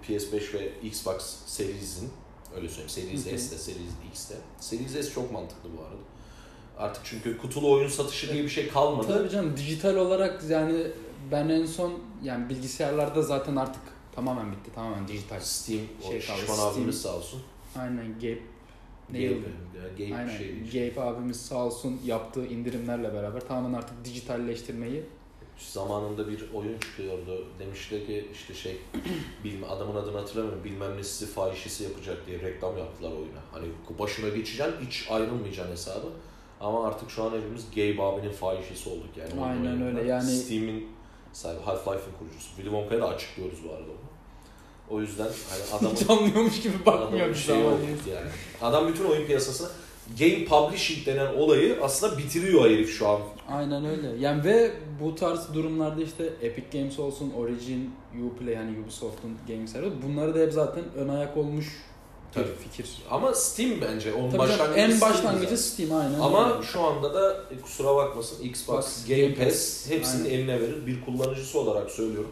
[0.07, 2.09] PS5 ve Xbox Series'in
[2.55, 3.39] öyle söyleyeyim Series hı.
[3.39, 4.35] S'te, Series X'te.
[4.59, 6.01] Series S çok mantıklı bu arada.
[6.77, 9.07] Artık çünkü kutulu oyun satışı diye bir şey kalmadı.
[9.07, 10.87] Tabii canım dijital olarak yani
[11.31, 13.81] ben en son yani bilgisayarlarda zaten artık
[14.15, 14.71] tamamen bitti.
[14.75, 15.39] Tamamen dijital.
[15.39, 17.41] Steam, o Şey kaldı, şişman abimiz sağ olsun.
[17.75, 18.39] Aynen Gabe
[19.11, 19.43] ne Gabe, yani
[20.09, 20.37] Gabe Aynen.
[20.37, 20.89] şey.
[20.89, 25.03] Gabe abimiz sağ olsun yaptığı indirimlerle beraber tamamen artık dijitalleştirmeyi
[25.57, 27.47] Zamanında bir oyun çıkıyordu.
[27.59, 28.77] Demişti ki işte şey
[29.43, 30.63] bilmem adamın adını hatırlamıyorum.
[30.63, 33.41] Bilmem nesi fahişesi yapacak diye reklam yaptılar oyuna.
[33.51, 33.67] Hani
[33.99, 36.07] başına geçeceksin hiç ayrılmayacaksın hesabı.
[36.59, 39.41] Ama artık şu an hepimiz Gabe abinin fahişesi olduk yani.
[39.41, 40.87] Aynen öyle, yani- Steam'in
[41.33, 42.47] sahibi Half-Life'in kurucusu.
[42.55, 43.91] Willy Wonka'ya da açıklıyoruz bu arada.
[44.89, 48.09] O yüzden hani adamın hiç anlıyormuş gibi bakmıyor ama oldu neyse.
[48.09, 48.29] yani.
[48.61, 49.67] Adam bütün oyun piyasasına
[50.19, 53.19] game publishing denen olayı aslında bitiriyor herif şu an.
[53.49, 54.07] Aynen öyle.
[54.19, 57.91] Yani ve bu tarz durumlarda işte Epic Games olsun, Origin,
[58.25, 61.65] Uplay yani Ubisoft'un game serisi bunları da hep zaten ön ayak olmuş
[62.35, 62.55] bir Tabii.
[62.69, 62.91] fikir.
[63.11, 65.55] Ama Steam bence onun Tabii canım, başlangıcı en Steam başlangıcı zaten.
[65.55, 66.19] Steam aynen.
[66.19, 66.63] Ama öyle.
[66.67, 70.35] şu anda da e, kusura bakmasın Xbox Xbox, Game Game Pass Pass, hepsinin aynen.
[70.35, 70.87] eline verir.
[70.87, 72.31] Bir kullanıcısı olarak söylüyorum.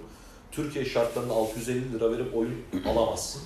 [0.51, 3.41] Türkiye şartlarında 650 lira verip oyun alamazsın.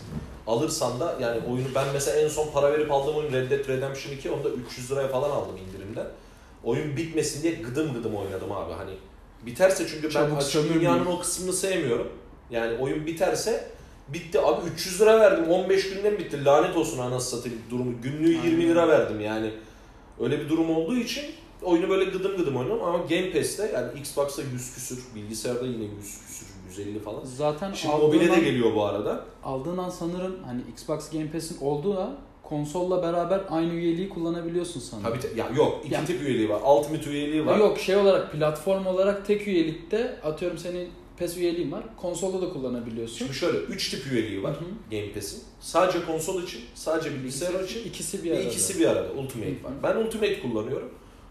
[0.47, 4.13] Alırsan da yani oyunu ben mesela en son para verip aldığım oyun Red Dead Redemption
[4.13, 6.07] 2 onu da 300 liraya falan aldım indirimden.
[6.63, 8.91] Oyun bitmesin diye gıdım gıdım oynadım abi hani.
[9.45, 10.79] Biterse çünkü ben Çabuk açık sömürmeyin.
[10.81, 12.07] dünyanın o kısmını sevmiyorum.
[12.51, 13.67] Yani oyun biterse
[14.07, 18.29] bitti abi 300 lira verdim 15 günde mi bitti lanet olsun anasını satayım durumu günlüğü
[18.33, 18.61] 20 Aynen.
[18.61, 19.51] lira verdim yani.
[20.19, 21.25] Öyle bir durum olduğu için
[21.61, 25.93] oyunu böyle gıdım gıdım oynuyorum ama Game Pass'te yani Xbox'ta 100 küsür, bilgisayarda yine 100
[26.27, 27.21] küsür, 150 falan.
[27.23, 29.25] zaten Şimdi mobile de geliyor bu arada.
[29.43, 35.09] aldığın an sanırım hani Xbox Game Pass'in olduğu da konsolla beraber aynı üyeliği kullanabiliyorsun sanırım.
[35.09, 36.61] Tabii te- ya yok iki Yani- tip üyeliği var.
[36.77, 37.57] Ultimate üyeliği var.
[37.57, 41.83] Yok şey olarak platform olarak tek üyelikte atıyorum senin PES üyeliğin var.
[41.97, 43.17] Konsolda da kullanabiliyorsun.
[43.17, 44.65] Şimdi şöyle 3 tip üyeliği var Hı hı.
[45.01, 45.39] Game Pass'in.
[45.59, 47.85] Sadece konsol için, sadece bilgisayar için.
[47.85, 48.43] İkisi bir Bir arada.
[48.43, 49.13] ikisi bir arada.
[49.13, 49.71] Ultimate var.
[49.83, 50.89] Ben Ultimate kullanıyorum.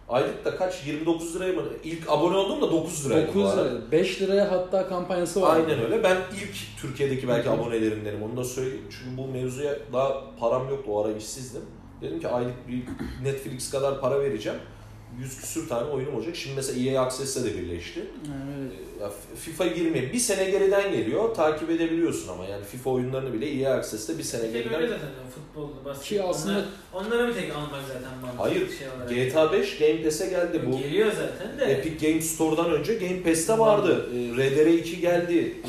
[0.09, 0.87] Aylık da kaç?
[0.87, 1.63] 29 liraya mı?
[1.85, 3.65] İlk abone olduğumda 9 liraydı 9 bu arada.
[3.65, 3.93] lira.
[3.93, 5.57] 5 liraya hatta kampanyası var.
[5.57, 6.03] Aynen öyle.
[6.03, 8.23] Ben ilk Türkiye'deki belki abonelerimdenim.
[8.23, 8.85] Onu da söyleyeyim.
[8.91, 10.91] Çünkü bu mevzuya daha param yoktu.
[10.93, 11.63] O ara işsizdim.
[12.03, 12.83] Dedim ki aylık bir
[13.25, 14.59] Netflix kadar para vereceğim.
[15.21, 16.37] 100 küsür tane oyunum olacak.
[16.37, 18.01] Şimdi mesela EA Access'le de birleşti.
[18.01, 18.73] Evet.
[19.01, 21.35] Ya FIFA 20 bir sene geriden geliyor.
[21.35, 24.95] Takip edebiliyorsun ama yani FIFA oyunlarını bile EA Access'te bir sene Bir tek öyle geriden.
[24.99, 26.21] zaten futbolda, basket.
[26.25, 29.11] Aslında Onlar, onlara bir tek almak zaten mantıklı Hayır, şey olarak.
[29.11, 30.61] GTA 5 Game Pass'e geldi.
[30.67, 31.65] Bu Geliyor zaten de.
[31.73, 34.11] Epic Games Store'dan önce Game Pass'te vardı.
[34.15, 35.55] Ee, RDR 2 geldi.
[35.65, 35.69] Ee,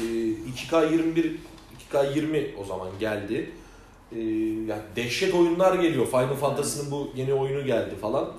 [0.72, 1.32] 2K21,
[1.94, 3.50] 2K20 o zaman geldi.
[4.16, 4.20] Ee,
[4.68, 6.06] yani dehşet oyunlar geliyor.
[6.08, 8.32] Final Fantasy'nin bu yeni oyunu geldi falan.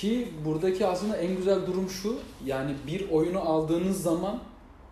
[0.00, 2.16] Ki buradaki aslında en güzel durum şu.
[2.44, 4.38] Yani bir oyunu aldığınız zaman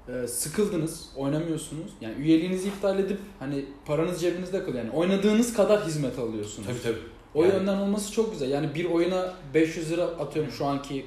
[0.08, 1.92] e, sıkıldınız, oynamıyorsunuz.
[2.00, 4.84] Yani üyeliğinizi iptal edip hani paranız cebinizde kalıyor.
[4.84, 6.68] Yani oynadığınız kadar hizmet alıyorsunuz.
[6.68, 7.02] Tabii tabii.
[7.34, 8.50] O Yani- yönden olması çok güzel.
[8.50, 11.06] Yani bir oyuna 500 lira atıyorum şu anki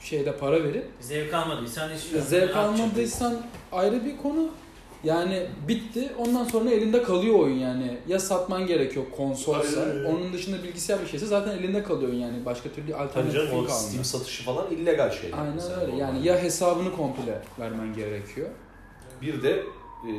[0.00, 3.34] şeyde para verip Zevk almadıysan hiç zevk almadıysan
[3.72, 4.48] ayrı bir konu.
[5.04, 6.12] Yani bitti.
[6.18, 7.98] Ondan sonra elinde kalıyor oyun yani.
[8.08, 9.80] Ya satman gerekiyor konsolsa.
[9.80, 10.04] Aynen.
[10.04, 12.44] Onun dışında bilgisayar bir şeyse zaten elinde kalıyor yani.
[12.44, 13.68] Başka türlü alternatif o kalmıyor.
[13.68, 15.38] Steam satışı falan illegal şeyler.
[15.38, 15.96] Aynen mesela öyle.
[15.96, 18.48] Yani ya hesabını komple vermen gerekiyor.
[19.22, 20.12] Bir de e,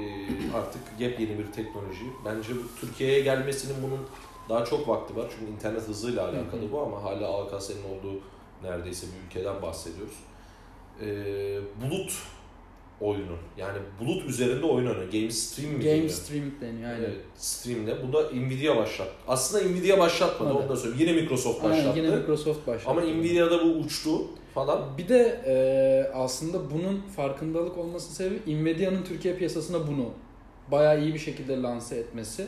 [0.56, 2.06] artık yepyeni bir teknoloji.
[2.26, 4.00] Bence bu Türkiye'ye gelmesinin bunun
[4.50, 5.28] daha çok vakti var.
[5.40, 8.20] Çünkü internet hızıyla alakalı bu ama hala AKS'nin olduğu
[8.64, 10.16] neredeyse bir ülkeden bahsediyoruz.
[11.02, 11.08] E,
[11.82, 12.14] bulut
[13.02, 13.36] oyunu.
[13.58, 15.12] Yani bulut üzerinde oyun oynuyor.
[15.12, 16.10] Game Stream mi Game deniyor?
[16.10, 17.04] streaming deniyor aynen.
[17.04, 18.08] Evet, Stream'le.
[18.08, 19.12] Bu da Nvidia başlattı.
[19.28, 20.62] Aslında Nvidia başlatmadı Evet.
[20.62, 21.08] onu da söyleyeyim.
[21.10, 21.90] Yine Microsoft başlattı.
[21.90, 22.90] Aynen yine Microsoft başladı.
[22.92, 24.12] Ama Nvidia'da bu uçtu
[24.54, 24.98] falan.
[24.98, 25.54] Bir de e,
[26.14, 30.10] aslında bunun farkındalık olması sebebi Nvidia'nın Türkiye piyasasına bunu
[30.72, 32.46] bayağı iyi bir şekilde lanse etmesi.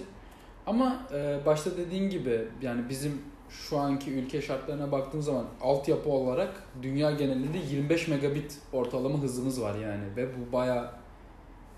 [0.66, 3.22] Ama e, başta dediğin gibi yani bizim
[3.54, 9.76] şu anki ülke şartlarına baktığın zaman altyapı olarak dünya genelinde 25 megabit ortalama hızımız var
[9.76, 10.92] yani ve bu bayağı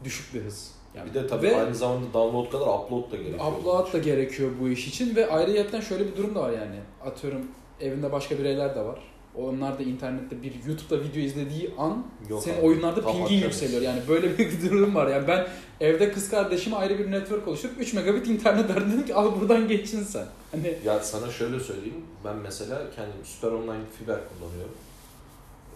[0.04, 0.72] düşük bir hız.
[0.96, 3.52] Yani Bir de tabii ve aynı zamanda download kadar upload da gerekiyor.
[3.52, 6.80] upload da gerekiyor bu iş için ve ayrıyeten şöyle bir durum da var yani.
[7.06, 7.42] Atıyorum
[7.82, 9.00] evinde başka bireyler de var.
[9.38, 13.82] Onlar da internette bir YouTube'da video izlediği an Yok senin abi, oyunlarda pingin yükseliyor.
[13.82, 15.08] Yani böyle bir durum var.
[15.08, 15.48] Yani ben
[15.82, 19.68] evde kız kardeşime ayrı bir network oluşturup 3 megabit internet verdim dedim ki al buradan
[19.68, 20.26] geçin sen.
[20.52, 22.06] Hani Ya sana şöyle söyleyeyim.
[22.26, 24.76] Ben mesela kendim Süper Online fiber kullanıyorum.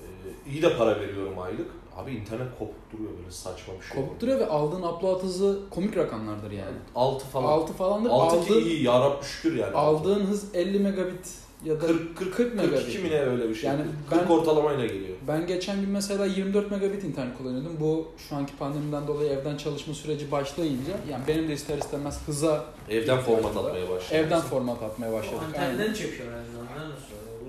[0.02, 1.68] Ee, iyi de para veriyorum aylık.
[1.98, 3.96] Abi internet kopup duruyor böyle saçma bir şey.
[4.02, 6.78] kopup duruyor ve aldığın upload hızı komik rakamlardır yani.
[6.96, 7.48] 6 falan.
[7.48, 8.10] 6 falandır.
[8.10, 9.74] 6 ki iyi ya Rabbi şükür yani.
[9.74, 11.30] aldığın hız 50 megabit
[11.66, 12.80] ya da 40, 40, 40 megabit.
[12.80, 13.70] 42 mi ne öyle bir şey.
[13.70, 15.18] Yani 40 ben- ortalamayla geliyor.
[15.28, 17.78] Ben geçen gün mesela 24 megabit internet kullanıyordum.
[17.80, 22.66] Bu şu anki pandemiden dolayı evden çalışma süreci başlayınca yani benim de ister istemez hıza
[22.90, 24.14] Evden format atmaya başladı.
[24.20, 25.40] evden format atmaya başladık.
[25.48, 26.50] Antenden çekiyor herhalde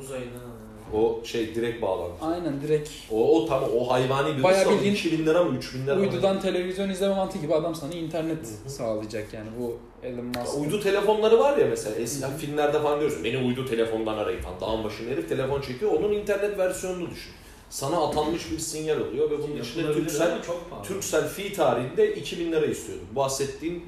[0.01, 0.60] uzaydan.
[0.94, 2.24] O şey direkt bağlantı.
[2.24, 5.94] Aynen direkt O, o tamam o hayvani bir Bayağı bildiğin 2000 lira mı 3000 lira
[5.94, 6.00] mı?
[6.00, 8.70] uydudan televizyon izleme mantığı gibi adam sana internet Hı hı.
[8.70, 10.59] sağlayacak yani bu Elon Musk.
[10.59, 14.61] Uydu telefonları var ya mesela eskiden filmlerde falan diyorsun beni uydu telefondan arayın falan.
[14.61, 17.33] Dağın başında herif telefon çekiyor onun internet versiyonunu düşün.
[17.70, 20.85] Sana atanmış bir sinyal oluyor ve bunun içinde Yapılabilir çok pahalı.
[20.87, 23.03] Turkcell fi tarihinde 2000 lira istiyordu.
[23.16, 23.83] Bahsettiğim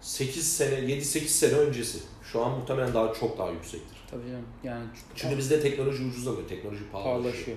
[0.00, 1.98] 8 sene 7-8 sene öncesi.
[2.32, 3.99] Şu an muhtemelen daha çok daha yüksektir.
[4.10, 7.22] Tabii canım yani Çünkü bizde teknoloji ucuzlamıyor, teknoloji pahalılaşıyor.
[7.32, 7.56] pahalaşıyor.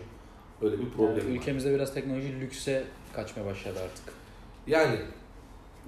[0.62, 1.36] Öyle bir problem Yani var.
[1.36, 4.14] ülkemizde biraz teknoloji lükse kaçmaya başladı artık.
[4.68, 4.96] Yani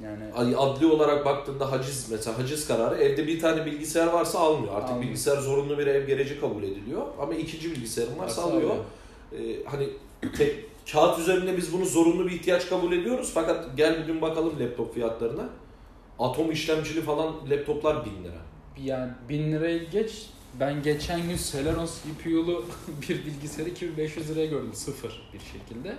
[0.03, 4.73] Yani adli olarak baktığında haciz mesela haciz kararı evde bir tane bilgisayar varsa almıyor.
[4.75, 5.03] Artık Almıyor.
[5.09, 7.05] bilgisayar zorunlu bir ev gereci kabul ediliyor.
[7.19, 8.69] Ama ikinci bilgisayarın varsa varsa alıyor.
[8.69, 8.83] alıyor.
[9.33, 9.89] Ee, hani
[10.37, 13.31] tek, kağıt üzerinde biz bunu zorunlu bir ihtiyaç kabul ediyoruz.
[13.33, 15.49] Fakat gel bugün bakalım laptop fiyatlarına.
[16.19, 18.37] Atom işlemcili falan laptoplar 1000 lira.
[18.83, 20.29] Yani 1000 lirayı geç.
[20.59, 22.65] Ben geçen gün Celeron CPU'lu
[23.09, 24.73] bir bilgisayarı 2500 liraya gördüm.
[24.73, 25.95] Sıfır bir şekilde.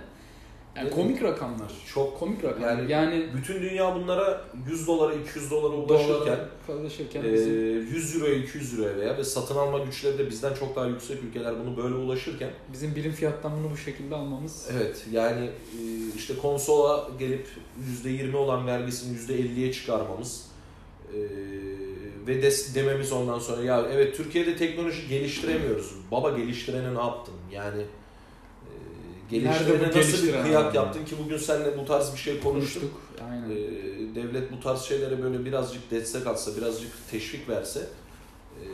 [0.75, 1.71] Yani komik rakamlar.
[1.93, 2.77] Çok Komik rakamlar.
[2.77, 8.15] Yani- Yani, bütün dünya bunlara 100 dolara 200 dolara ulaşırken dolara çalışırken e, bizim 100
[8.15, 11.77] euroya 200 euroya veya ve satın alma güçleri de bizden çok daha yüksek ülkeler bunu
[11.77, 15.81] böyle ulaşırken bizim birim fiyattan bunu bu şekilde almamız Evet yani e,
[16.15, 17.47] işte konsola gelip
[18.05, 20.45] %20 olan vergisini %50'ye çıkarmamız
[21.13, 21.17] e,
[22.27, 25.91] ve des, dememiz ondan sonra ya evet Türkiye'de teknoloji geliştiremiyoruz.
[26.11, 27.33] Baba geliştirene ne yaptın?
[27.51, 28.71] Yani e,
[29.31, 32.81] geliştirene nasıl bir kıyak yaptın ki bugün seninle bu tarz bir şey konuştuk.
[32.81, 33.01] konuştuk.
[33.31, 33.49] Aynen.
[33.49, 37.79] E, devlet bu tarz şeylere böyle birazcık destek atsa, birazcık teşvik verse
[38.61, 38.65] e,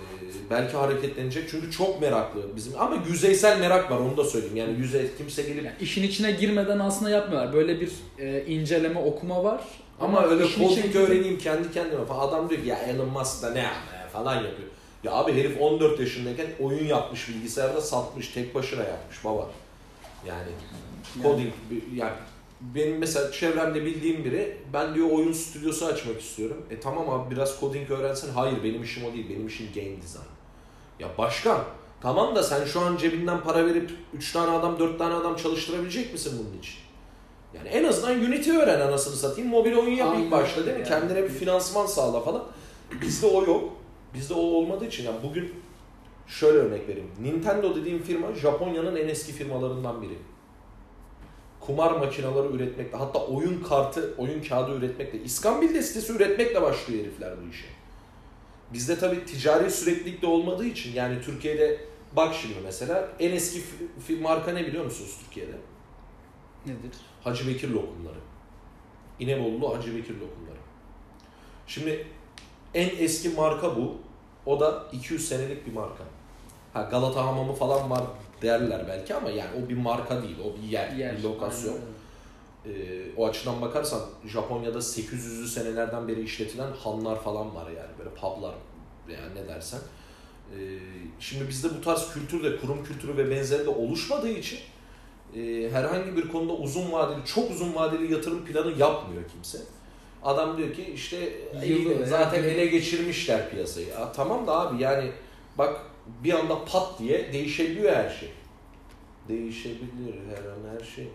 [0.49, 1.49] belki hareketlenecek.
[1.49, 4.55] Çünkü çok meraklı bizim ama yüzeysel merak var onu da söyleyeyim.
[4.55, 7.53] Yani yüzey kimse gelip Yani işin içine girmeden aslında yapmıyorlar.
[7.53, 9.61] Böyle bir e, inceleme, okuma var.
[9.99, 12.27] Ama öyle girip- öğreneyim kendi kendime falan.
[12.27, 14.69] Adam diyor ki ya Elon Musk da ne yapma ya falan yapıyor.
[15.03, 19.49] Ya abi herif 14 yaşındayken oyun yapmış bilgisayarda satmış tek başına yapmış baba.
[20.27, 20.49] Yani
[21.23, 21.53] coding
[21.95, 22.13] yani
[22.62, 26.65] benim mesela çevremde bildiğim biri ben diyor oyun stüdyosu açmak istiyorum.
[26.71, 28.29] E tamam abi biraz coding öğrensen.
[28.29, 29.29] Hayır benim işim o değil.
[29.29, 30.23] Benim işim game design.
[30.99, 31.63] Ya başkan
[32.01, 36.13] tamam da sen şu an cebinden para verip 3 tane adam 4 tane adam çalıştırabilecek
[36.13, 36.75] misin bunun için?
[37.55, 39.49] Yani en azından Unity öğren anasını satayım.
[39.49, 40.79] Mobil oyun yap Aynen ilk başta değil mi?
[40.79, 40.89] yani.
[40.89, 42.43] Kendine bir finansman sağla falan.
[43.01, 43.73] Bizde o yok.
[44.13, 45.53] Bizde o olmadığı için yani bugün
[46.27, 47.11] şöyle örnek vereyim.
[47.21, 50.17] Nintendo dediğim firma Japonya'nın en eski firmalarından biri.
[51.59, 57.49] Kumar makineleri üretmekle hatta oyun kartı, oyun kağıdı üretmekle, iskambil destesi üretmekle başlıyor herifler bu
[57.51, 57.65] işe.
[58.73, 61.79] Bizde tabii ticari süreklilik de olmadığı için yani Türkiye'de
[62.15, 63.61] bak şimdi mesela en eski
[64.21, 65.55] marka ne biliyor musunuz Türkiye'de?
[66.65, 66.97] Nedir?
[67.23, 68.17] Hacı Bekir lokumları.
[69.19, 70.57] İnebolu Hacı Bekir lokumları.
[71.67, 72.07] Şimdi
[72.73, 73.95] en eski marka bu.
[74.45, 76.03] O da 200 senelik bir marka.
[76.73, 78.03] Ha Galata Hamamı falan var
[78.41, 80.36] derler belki ama yani o bir marka değil.
[80.45, 81.17] O bir yer, Yer.
[81.17, 81.73] bir lokasyon.
[81.73, 81.93] Aynen.
[82.65, 88.55] Ee, o açıdan bakarsan Japonya'da 800'lü senelerden beri işletilen hanlar falan var yani böyle publar
[89.09, 89.79] yani ne dersen.
[90.51, 90.79] Ee,
[91.19, 94.59] şimdi bizde bu tarz kültür de kurum kültürü ve benzeri de oluşmadığı için
[95.36, 99.58] e, herhangi bir konuda uzun vadeli, çok uzun vadeli yatırım planı yapmıyor kimse.
[100.24, 101.17] Adam diyor ki işte
[101.62, 103.88] veya zaten yıl- ele geçirmişler piyasayı.
[103.88, 105.12] Ya, tamam da abi yani
[105.58, 105.82] bak
[106.24, 108.30] bir anda pat diye değişebiliyor her şey.
[109.30, 111.08] Değişebilir her an her şey.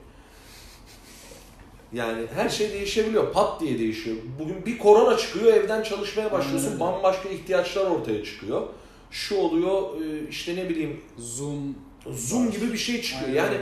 [1.93, 3.33] Yani her şey değişebiliyor.
[3.33, 4.17] Pat diye değişiyor.
[4.39, 6.69] Bugün bir korona çıkıyor, evden çalışmaya başlıyorsun.
[6.71, 6.81] Öyle.
[6.81, 8.67] Bambaşka ihtiyaçlar ortaya çıkıyor.
[9.11, 11.75] Şu oluyor, e, işte ne bileyim Zoom
[12.07, 13.29] Zoom gibi bir şey çıkıyor.
[13.29, 13.37] Aynen.
[13.45, 13.57] Yani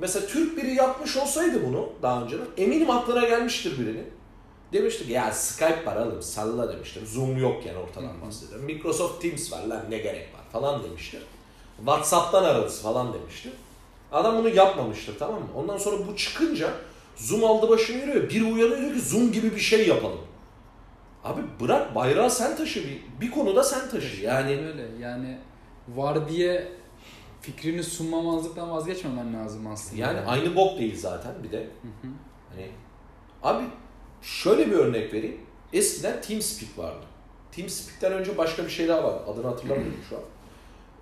[0.00, 4.06] mesela Türk biri yapmış olsaydı bunu daha önce eminim aklına gelmiştir birinin.
[4.72, 7.06] Demiştir ki ya Skype var oğlum salla demiştir.
[7.06, 8.66] Zoom yok yani ortadan bahsediyorum.
[8.66, 11.22] Microsoft Teams var lan ne gerek var falan demiştir.
[11.76, 13.52] Whatsapp'tan ararız falan demiştir.
[14.12, 15.48] Adam bunu yapmamıştır tamam mı?
[15.56, 16.70] Ondan sonra bu çıkınca
[17.16, 18.30] Zoom aldı başını yürüyor.
[18.30, 20.20] Biri uyanıyor diyor ki Zoom gibi bir şey yapalım.
[21.24, 24.22] Abi bırak bayrağı sen taşı bir, bir konuda sen taşı.
[24.22, 25.38] Yani öyle yani
[25.88, 26.72] var diye
[27.40, 30.02] fikrini sunmamazlıktan vazgeçmemen lazım aslında.
[30.02, 31.58] yani aynı bok değil zaten bir de.
[31.58, 32.12] Hı hı.
[32.50, 32.66] Hani
[33.42, 33.64] abi
[34.22, 35.40] şöyle bir örnek vereyim.
[35.72, 37.06] Eskiden TeamSpeak vardı.
[37.52, 39.22] TeamSpeak'ten önce başka bir şey daha vardı.
[39.26, 40.22] Adını hatırlamıyorum şu an.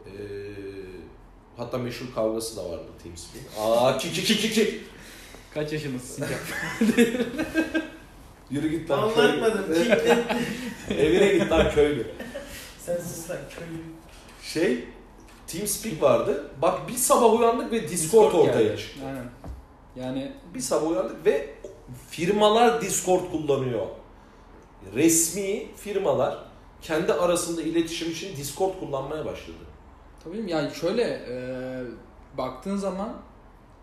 [0.07, 0.11] Ee,
[1.57, 3.45] hatta meşhur kavgası da vardı TeamSpeak.
[3.59, 4.81] Aa ki ki ki ki ki.
[5.55, 6.25] Kaç yaşındasın?
[8.51, 9.31] Yürü git lan köylü.
[9.31, 9.65] Anlatmadım.
[10.91, 12.07] Evine git lan köylü.
[12.79, 13.83] Sen sus lan köylü.
[14.43, 14.85] Şey
[15.49, 16.51] TeamSpeak vardı.
[16.63, 18.79] Bak bir sabah uyandık ve Discord, Discord ortaya geldi.
[18.79, 19.01] çıktı.
[19.07, 19.25] Aynen.
[19.97, 21.55] Yani Bir sabah uyandık ve
[22.11, 23.87] firmalar Discord kullanıyor.
[24.95, 26.39] Resmi firmalar
[26.83, 29.57] kendi arasında iletişim için Discord kullanmaya başladı.
[30.25, 31.37] tabii yani şöyle e,
[32.39, 33.13] baktığın zaman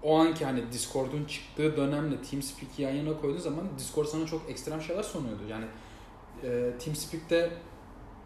[0.04, 4.82] o anki hani Discord'un çıktığı dönemle TeamSpeak'i yan yana koyduğun zaman Discord sana çok ekstrem
[4.82, 5.42] şeyler sunuyordu.
[5.50, 5.66] Yani
[6.44, 7.52] e, TeamSpeak'te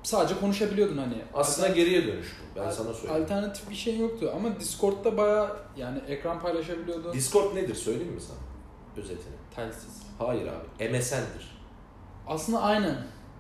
[0.04, 1.14] sadece konuşabiliyordun hani.
[1.34, 2.60] Aslında Alternatif- geriye dönüş bu.
[2.60, 3.24] Ben sana söyleyeyim.
[3.24, 7.14] Alternatif bir şey yoktu ama Discord'da baya yani ekran paylaşabiliyordun.
[7.14, 8.38] Discord nedir söyleyeyim mi sana?
[9.04, 9.36] Özetini.
[9.56, 10.02] Telsiz.
[10.18, 10.90] Hayır abi.
[10.90, 11.60] MSN'dir.
[12.28, 12.98] Aslında aynen.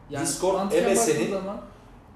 [0.10, 1.36] Yani Discord, MSN'in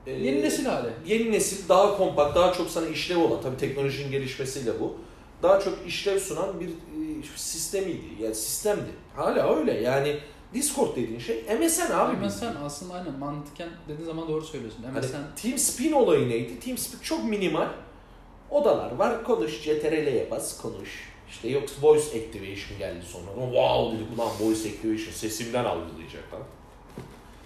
[0.07, 0.89] Ee, yeni nesil hali.
[1.05, 4.95] Yeni nesil daha kompakt, daha çok sana işlev olan, tabii teknolojinin gelişmesiyle bu.
[5.43, 8.05] Daha çok işlev sunan bir e, sistemiydi.
[8.19, 8.89] Yani sistemdi.
[9.15, 9.73] Hala öyle.
[9.81, 10.17] Yani
[10.53, 12.25] Discord dediğin şey MSN abi.
[12.25, 14.83] MSN aslında aynen mantıken dediğin zaman doğru söylüyorsun.
[14.83, 16.59] Hani MSN TeamSpeak olayı neydi?
[16.59, 17.67] TeamSpeak çok minimal.
[18.49, 19.23] Odalar var.
[19.23, 21.13] Konuş, CTRL'ye bas, konuş.
[21.29, 23.45] İşte yok voice activation geldi sonra.
[23.45, 26.41] Wow dedik ulan voice activation sesimden algılayacak lan.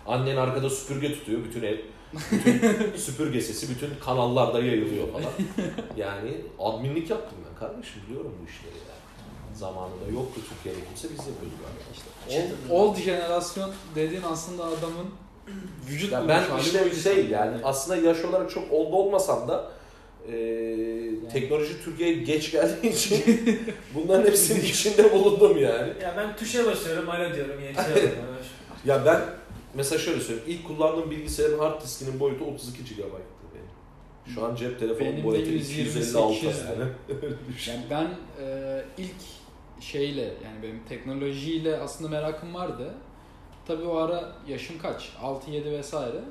[0.07, 1.77] Annen arkada süpürge tutuyor bütün ev.
[2.31, 5.31] Bütün süpürge sesi bütün kanallarda yayılıyor falan.
[5.97, 8.96] Yani adminlik yaptım ben kardeşim biliyorum bu işleri yani.
[9.57, 11.59] Zamanında yoktu Türkiye'de kimse biz yapıyorduk
[11.93, 15.07] işte old, old jenerasyon dediğin aslında adamın
[15.89, 19.71] vücut Ya bulmuş ben işte şey yani aslında yaş olarak çok oldu olmasam da
[20.27, 20.33] e,
[21.33, 23.23] teknoloji Türkiye'ye geç geldiği için
[23.95, 25.93] bunların hepsinin içinde bulundum yani.
[26.01, 28.17] Ya ben tuşa basıyorum, alo diyorum, geçiyorum.
[28.85, 29.21] Ya ben
[29.73, 30.49] mesela şöyle söyleyeyim.
[30.59, 33.03] ilk kullandığım bilgisayarın hard diskinin boyutu 32 GB'tı
[33.53, 34.35] benim.
[34.35, 36.45] Şu an cep telefonu Benim de boyutu 128 256 'di.
[36.45, 36.91] yani.
[37.67, 38.07] Yani ben
[38.43, 39.15] e, ilk
[39.79, 42.93] şeyle yani benim teknolojiyle aslında merakım vardı.
[43.67, 45.09] Tabii o ara yaşım kaç?
[45.23, 46.21] 6-7 vesaire.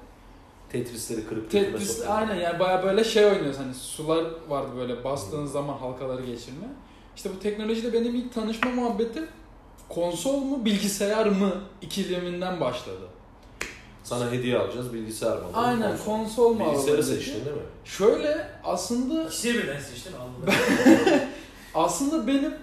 [0.72, 5.78] Tetrisleri kırıp Tetris aynen yani baya böyle şey oynuyoruz hani sular vardı böyle bastığın zaman
[5.78, 6.66] halkaları geçirme.
[7.16, 9.22] İşte bu teknolojide benim ilk tanışma muhabbeti
[9.88, 13.08] konsol mu bilgisayar mı ikileminden başladı.
[14.04, 15.42] Sana hediye alacağız bilgisayar mı?
[15.54, 16.04] Aynen Konsol.
[16.04, 17.24] konsol mu Bilgisayarı alalım dedi.
[17.24, 17.62] seçtin değil mi?
[17.84, 20.54] Şöyle aslında İkisini birden seçtim, aldım.
[21.74, 22.54] aslında benim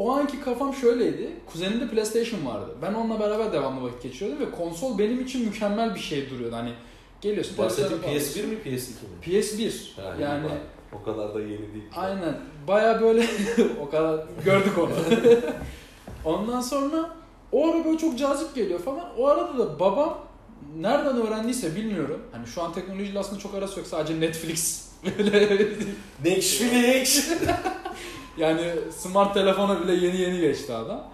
[0.00, 1.30] o anki kafam şöyleydi.
[1.52, 2.66] Kuzenimde PlayStation vardı.
[2.82, 6.56] Ben onunla beraber devamlı vakit geçiriyordum ve konsol benim için mükemmel bir şey duruyordu.
[6.56, 6.72] Hani
[7.20, 8.94] geliyorsun Bahsettiğin televizyona PS1 mi PS2 mi?
[9.26, 9.56] bağlıyorsun.
[9.58, 10.02] PS1.
[10.02, 10.52] Ha, yani bak.
[11.00, 11.84] O kadar da yeni değil.
[11.96, 12.36] aynen
[12.68, 13.26] baya böyle
[13.82, 14.90] o kadar gördük onu.
[16.24, 17.10] Ondan sonra
[17.52, 19.04] o ara böyle çok cazip geliyor falan.
[19.18, 20.18] O arada da babam
[20.76, 22.22] nereden öğrendiyse bilmiyorum.
[22.32, 23.88] Hani şu an teknolojiyle aslında çok arası yok.
[23.88, 25.68] Sadece Netflix böyle
[26.24, 27.30] Netflix.
[28.36, 28.62] Yani
[28.98, 31.04] smart telefona bile yeni yeni geçti adam.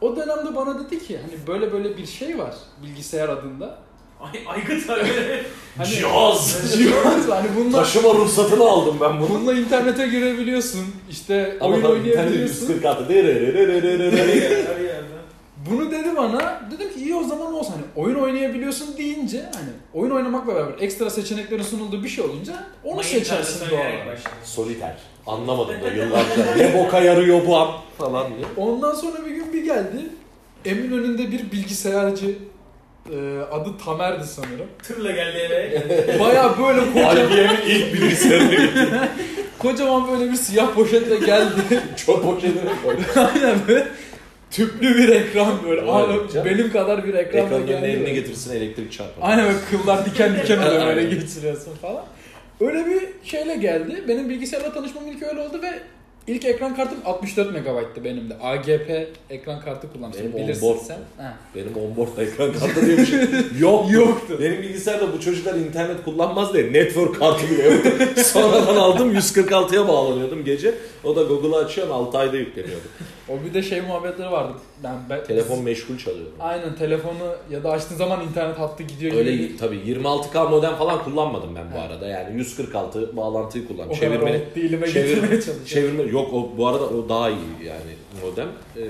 [0.00, 3.78] O dönemde bana dedi ki hani böyle böyle bir şey var bilgisayar adında.
[4.20, 5.42] Ay, aygıt öyle.
[5.76, 6.72] Hani Cihaz.
[6.78, 9.28] Cihaz hani bununla Taşıma ruhsatını aldım ben bunu.
[9.28, 10.84] bununla internete girebiliyorsun.
[11.10, 12.68] işte Ama oyun tabii internet oynayabiliyorsun.
[12.68, 13.08] 146.
[15.70, 16.60] Bunu dedi bana.
[16.70, 17.72] Dedim ki iyi o zaman olsun.
[17.72, 22.52] Hani oyun oynayabiliyorsun deyince hani oyun oynamakla beraber ekstra seçeneklerin sunulduğu bir şey olunca
[22.84, 24.20] onu Mayın seçersin doğal olarak.
[24.44, 24.96] Soliter.
[25.26, 26.56] Anlamadım da yıllarca.
[26.56, 28.46] ne boka yarıyor bu an falan diye.
[28.56, 30.06] Ondan sonra bir gün bir geldi.
[30.64, 32.26] Eminönü'nde bir bilgisayarcı
[33.12, 33.16] e,
[33.52, 34.66] adı Tamer'di sanırım.
[34.82, 36.18] Tırla geldi eve.
[36.20, 39.08] Baya böyle kocaman, IBM'in ilk bilgisayarını
[39.58, 41.82] kocaman böyle bir siyah poşetle geldi.
[41.96, 43.04] Çöp poşetine koydum.
[43.16, 43.88] Aynen böyle
[44.50, 45.80] tüplü bir ekran böyle.
[45.80, 48.10] Öyle Aa, benim kadar bir ekranla Ekranın böyle.
[48.14, 49.30] getirsin elektrik çarpar.
[49.30, 52.04] Aynen böyle kıllar diken diken oluyor böyle geçiriyorsun falan.
[52.60, 54.04] Öyle bir şeyle geldi.
[54.08, 55.70] Benim bilgisayarla tanışmam ilk öyle oldu ve
[56.26, 58.34] ilk ekran kartım 64 MB'tı benim de.
[58.42, 60.32] AGP ekran kartı kullanmıştım.
[60.34, 60.80] Benim Bilirsin onboard.
[60.86, 60.98] sen.
[61.24, 61.34] Ha.
[61.54, 63.18] Benim onboard ekran kartı diye bir şey
[63.58, 63.92] yoktu.
[63.92, 64.38] Yoktu.
[64.40, 67.90] Benim bilgisayarda bu çocuklar internet kullanmaz diye network kartı bile yoktu.
[68.24, 70.74] Sonradan aldım 146'ya bağlanıyordum gece.
[71.04, 72.84] O da Google'ı açıyorsun 6 ayda yükleniyordu.
[73.28, 74.52] O bir de şey muhabbetleri vardı.
[74.84, 76.30] Ben, ben Telefon meşgul çalıyordu.
[76.40, 79.14] Aynen telefonu ya da açtığın zaman internet hattı gidiyor.
[79.16, 79.58] Öyle geliyor.
[79.58, 82.06] tabii 26K modem falan kullanmadım ben bu arada.
[82.06, 83.90] Yani 146 bağlantıyı kullandım.
[83.90, 85.66] O kadar Çevirmeni olup dilime çevir-.
[85.66, 88.48] Çevirme yok o bu arada o daha iyi yani modem.
[88.76, 88.82] Ee,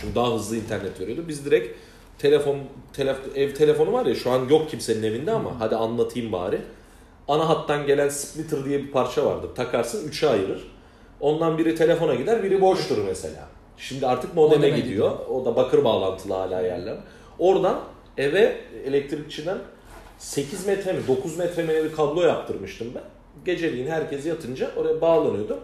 [0.00, 1.24] çünkü daha hızlı internet veriyordu.
[1.28, 1.76] Biz direkt
[2.18, 2.56] telefon
[2.92, 6.58] telef, ev telefonu var ya şu an yok kimsenin evinde ama hadi anlatayım bari.
[7.28, 9.48] Ana hattan gelen splitter diye bir parça vardır.
[9.56, 10.72] Takarsın üçe ayırır.
[11.20, 13.48] Ondan biri telefona gider, biri boştur mesela.
[13.88, 15.10] Şimdi artık modeme, Modeme gidiyor.
[15.30, 16.96] O da bakır bağlantılı hala yerler.
[17.38, 17.80] Oradan
[18.18, 19.58] eve elektrikçiden
[20.18, 23.02] 8 metre mi 9 metre mi bir kablo yaptırmıştım ben.
[23.44, 25.58] Geceliğin herkes yatınca oraya bağlanıyordum.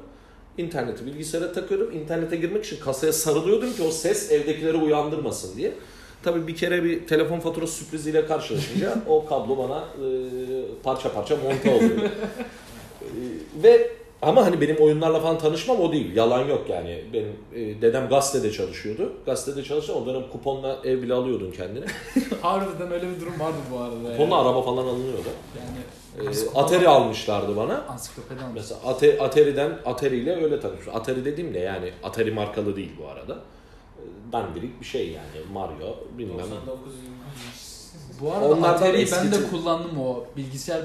[0.59, 1.93] İnterneti bilgisayara takıyordum.
[1.93, 5.73] İnternete girmek için kasaya sarılıyordum ki o ses evdekileri uyandırmasın diye.
[6.23, 10.09] Tabii bir kere bir telefon faturası sürpriziyle karşılaşınca o kablo bana e,
[10.83, 12.11] parça parça monte oluyor.
[13.63, 13.91] ve
[14.23, 16.17] ama hani benim oyunlarla falan tanışmam o değil.
[16.17, 17.05] Yalan yok yani.
[17.13, 19.13] Benim e, dedem gazetede çalışıyordu.
[19.27, 21.85] Gazetede çalışan o dönem kuponla ev bile alıyordun kendine.
[22.43, 23.95] Harbiden öyle bir durum vardı bu arada.
[24.17, 24.49] Kuponla yani.
[24.49, 25.29] araba falan alınıyordu.
[25.59, 25.79] Yani
[26.29, 27.85] E, Atari almışlardı bana.
[27.89, 28.55] ansiklopedi almış.
[28.55, 30.89] Mesela Ate- Atari'den Atari ile öyle tanışmış.
[30.95, 33.33] Atari dediğim de yani Atari markalı değil bu arada.
[33.99, 35.47] E, Dandirik bir şey yani.
[35.53, 36.39] Mario bilmem.
[36.39, 36.93] 99
[38.21, 40.83] Bu arada Onlardan Atari'yi ben de kullandım o bilgisayar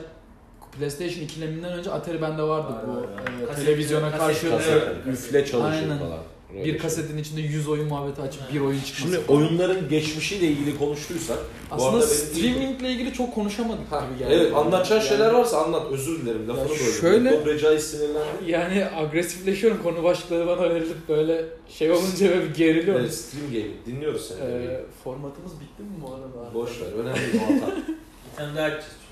[0.79, 2.91] PlayStation 2'leminden önce Atari bende vardı Var, bu
[3.43, 5.99] e, Kaset- televizyona kaset- karşı kaset- Kaset, üfle çalışır Aynen.
[5.99, 6.19] falan.
[6.53, 6.77] Öyle bir şey.
[6.77, 9.15] kasetin içinde 100 oyun muhabbeti açıp bir oyun çıkması.
[9.15, 11.37] Şimdi oyunların geçmişiyle ilgili konuştuysak
[11.71, 14.33] Aslında arada benim streamingle ilgili çok konuşamadık Ha, gibi geldi.
[14.33, 15.83] evet anlatacağın Yani- şeyler varsa anlat.
[15.91, 16.93] Özür dilerim lafını Ya böldüm.
[17.01, 18.51] şöyle- Laptop Recai sinirlendi.
[18.51, 23.01] Yani agresifleşiyorum konu başlığı bana verilip böyle şey olunca böyle bir geriliyorum.
[23.01, 23.85] Evet, stream gaming.
[23.85, 24.39] Dinliyoruz seni.
[24.51, 26.53] Ee, formatımız bitti mi bu arada?
[26.53, 27.03] Boş ver.
[27.03, 27.43] Önemli değil.
[28.31, 28.67] Bir tane daha.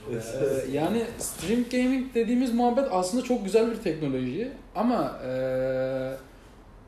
[0.10, 6.14] Ee, yani stream gaming dediğimiz muhabbet aslında çok güzel bir teknoloji ama ee,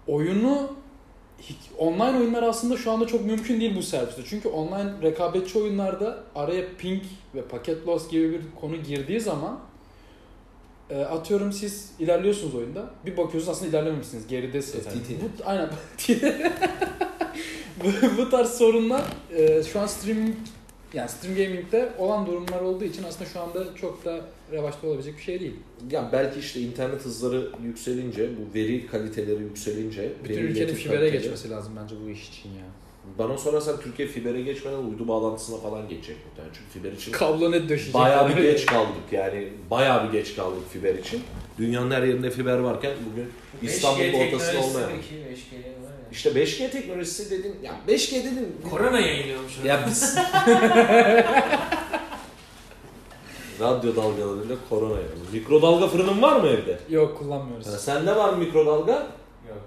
[0.08, 0.70] oyunu
[1.78, 4.22] online oyunlar aslında şu anda çok mümkün değil bu serviste.
[4.26, 7.04] Çünkü online rekabetçi oyunlarda araya ping
[7.36, 9.60] ve paket loss gibi bir konu girdiği zaman
[10.90, 12.86] e, atıyorum siz ilerliyorsunuz oyunda.
[13.06, 14.28] Bir bakıyorsunuz aslında ilerlememişsiniz.
[14.28, 14.86] Geridesiniz.
[14.86, 15.10] FTT.
[15.22, 15.70] bu, aynen.
[17.84, 19.02] bu, bu tarz sorunlar
[19.32, 20.36] e, şu an streaming
[20.94, 24.22] yani stream gaming'de olan durumlar olduğu için aslında şu anda çok da
[24.52, 25.54] revaçta olabilecek bir şey değil.
[25.92, 31.50] Ya belki işte internet hızları yükselince, bu veri kaliteleri yükselince, Bütün ülkenin fibere kaliteleri- geçmesi
[31.50, 32.66] lazım bence bu iş için ya.
[33.20, 36.54] Bana sorarsan Türkiye fibere geçmeden uydu bağlantısına falan geçecek muhtemelen.
[36.54, 37.94] Çünkü fiber için Kablo net döşeyecek.
[37.94, 39.48] bayağı bir geç kaldık yani.
[39.72, 41.22] Bayağı bir geç kaldık fiber için.
[41.58, 43.26] Dünyanın her yerinde fiber varken bugün
[43.62, 44.90] İstanbul'un ortasında olmayan.
[44.90, 44.94] 5G
[45.84, 45.93] var ya.
[46.14, 47.56] İşte 5G teknolojisi dedin.
[47.64, 48.62] Ya 5G dedin.
[48.70, 49.54] Korona yayınlıyormuş.
[49.66, 50.18] Ya biz...
[53.60, 55.08] Radyo dalgalarıyla korona yani.
[55.34, 56.80] Mikrodalga fırının var mı evde?
[56.90, 57.68] Yok kullanmıyoruz.
[57.68, 58.94] Ha, sende var mı mikrodalga?
[59.50, 59.62] Yok.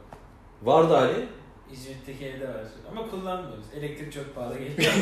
[0.63, 1.27] Vardı hani.
[1.73, 2.55] İzmit'teki evde var.
[2.91, 3.65] Ama kullanmıyoruz.
[3.79, 4.93] Elektrik çok pahalı geliyor.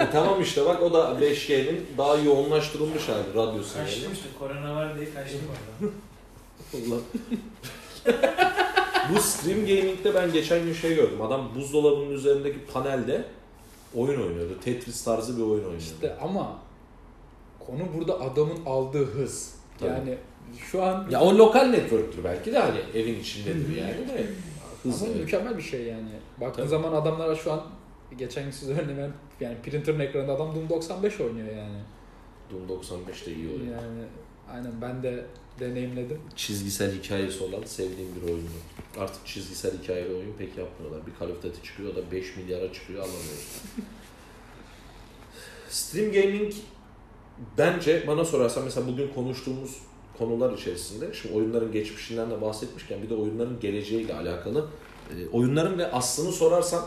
[0.00, 3.90] E, tamam işte bak o da 5G'nin daha yoğunlaştırılmış hali radyo sinyali.
[3.90, 4.28] kaçtım işte.
[4.38, 5.92] Korona var diye kaçtım oradan.
[6.74, 7.00] Allah.
[9.14, 11.22] Bu stream gaming'de ben geçen gün şey gördüm.
[11.22, 13.24] Adam buzdolabının üzerindeki panelde
[13.94, 14.60] oyun oynuyordu.
[14.64, 15.76] Tetris tarzı bir oyun oynuyordu.
[15.78, 16.58] İşte ama
[17.66, 19.54] konu burada adamın aldığı hız.
[19.78, 19.90] Tabii.
[19.90, 20.18] Yani
[20.58, 24.26] şu an Ya o lokal network'tür belki de hani evin içindedir yani de.
[24.82, 25.20] Hız Ama evet.
[25.20, 26.10] mükemmel bir şey yani.
[26.40, 26.70] Baktığın Tabii.
[26.70, 27.62] zaman adamlar şu an
[28.18, 29.12] geçen gün size örneğin ben
[29.46, 31.78] yani printer'ın ekranında adam Doom 95 oynuyor yani.
[32.50, 33.70] Doom 95'te iyi oyun.
[33.70, 34.02] Yani
[34.52, 35.24] aynen ben de
[35.60, 36.20] deneyimledim.
[36.36, 38.50] Çizgisel hikayesi olan sevdiğim bir oyundu.
[38.98, 41.06] Artık çizgisel hikayeli oyun pek yapmıyorlar.
[41.06, 43.60] Bir Call of Duty çıkıyor da 5 milyara çıkıyor anlamıyoruz.
[45.70, 46.52] Stream gaming
[47.58, 49.78] bence bana sorarsan mesela bugün konuştuğumuz
[50.18, 54.66] konular içerisinde şimdi oyunların geçmişinden de bahsetmişken bir de oyunların geleceğiyle alakalı
[55.10, 56.86] e, oyunların ve aslını sorarsan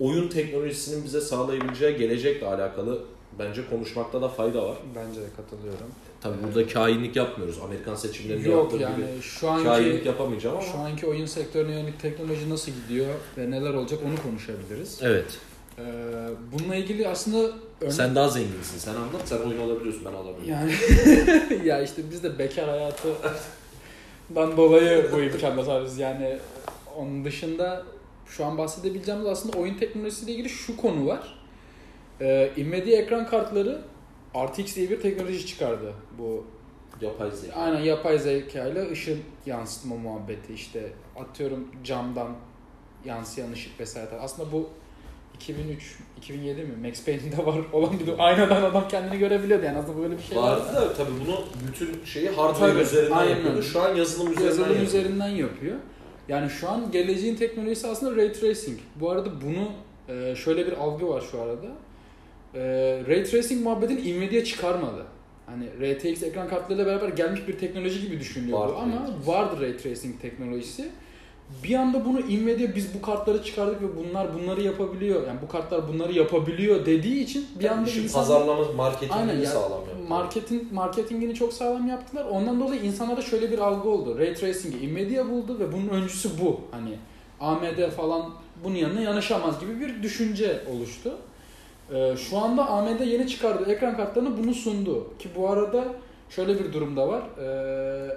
[0.00, 3.04] oyun teknolojisinin bize sağlayabileceği gelecekle alakalı
[3.38, 4.76] bence konuşmakta da fayda var.
[4.94, 5.86] Bence de katılıyorum.
[6.20, 7.58] Tabii burada kainlik yapmıyoruz.
[7.64, 10.66] Amerikan seçimlerinde Yok yaptığı yani gibi şu anki kainlik yapamayacağım ama.
[10.66, 14.98] şu anki oyun sektörüne yönelik teknoloji nasıl gidiyor ve neler olacak onu konuşabiliriz.
[15.02, 15.38] Evet.
[15.78, 15.82] Ee,
[16.52, 17.38] bununla ilgili aslında
[17.80, 18.78] örnek Sen daha zenginsin.
[18.78, 19.22] Sen anlat.
[19.24, 20.04] Sen oyun alabiliyorsun.
[20.04, 20.48] Ben alamıyorum.
[20.48, 20.72] Yani
[21.64, 25.98] ya işte biz de bekar hayatından dolayı bu imkanda sahibiz.
[25.98, 26.38] Yani
[26.96, 27.82] onun dışında
[28.26, 31.38] şu an bahsedebileceğimiz aslında oyun teknolojisiyle ilgili şu konu var.
[32.20, 32.50] Ee,
[32.86, 33.80] ekran kartları
[34.44, 35.92] RTX diye bir teknoloji çıkardı.
[36.18, 36.44] Bu
[37.00, 37.60] Yapay zeka.
[37.60, 42.28] aynen yapay zeka ile ışın yansıtma muhabbeti işte atıyorum camdan
[43.04, 44.10] yansıyan ışık vesaire.
[44.20, 44.68] Aslında bu
[45.34, 50.18] 2003 2007 mi Max Payne'de var olan bir aynadan adam kendini görebiliyordu yani aslında böyle
[50.18, 50.42] bir şey var.
[50.42, 53.30] Vardı da tabii bunu bütün şeyi hardware Tabii, üzerinden aynen.
[53.36, 53.62] yapıyordu.
[53.62, 54.86] Şu an yazılım üzerinden yazılım yapıyor.
[54.86, 55.76] üzerinden yapıyor.
[56.28, 58.78] Yani şu an geleceğin teknolojisi aslında ray tracing.
[58.96, 59.68] Bu arada bunu
[60.08, 61.66] e, şöyle bir algı var şu arada.
[62.56, 62.60] E,
[63.08, 65.04] Ray tracing muhabbetini Nvidia çıkarmadı.
[65.46, 69.60] Hani RTX ekran kartlarıyla beraber gelmiş bir teknoloji gibi düşünülüyor Var bu ama ray vardı
[69.60, 70.88] ray tracing teknolojisi.
[71.64, 75.26] Bir anda bunu Nvidia biz bu kartları çıkardık ve bunlar bunları yapabiliyor.
[75.26, 79.80] Yani bu kartlar bunları yapabiliyor dediği için bir anda İşin insanlar- pazarlama marketingini Aynen sağlam
[79.80, 80.08] yapıyor.
[80.08, 82.24] Marketin marketingini çok sağlam yaptılar.
[82.24, 84.18] Ondan dolayı insanlarda şöyle bir algı oldu.
[84.18, 86.60] Ray tracing'i Nvidia buldu ve bunun öncüsü bu.
[86.70, 86.90] Hani
[87.40, 88.30] AMD falan
[88.64, 91.12] bunun yanına yanaşamaz gibi bir düşünce oluştu.
[91.92, 95.18] Ee, şu anda AMD yeni çıkardığı ekran kartlarını bunu sundu.
[95.18, 95.84] Ki bu arada
[96.30, 97.22] şöyle bir durum da var.
[97.40, 98.16] Ee,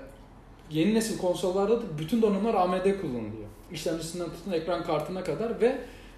[0.71, 3.49] yeni nesil konsollarda da bütün donanımlar AMD kullanılıyor.
[3.71, 5.77] İşlemcisinden tutun ekran kartına kadar ve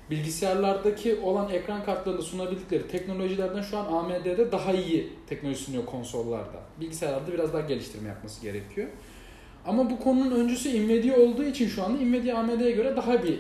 [0.10, 6.60] bilgisayarlardaki olan ekran kartlarında sunabildikleri teknolojilerden şu an AMD'de daha iyi teknoloji sunuyor konsollarda.
[6.80, 8.88] Bilgisayarlarda biraz daha geliştirme yapması gerekiyor.
[9.66, 13.40] Ama bu konunun öncüsü Nvidia olduğu için şu anda Nvidia AMD'ye göre daha bir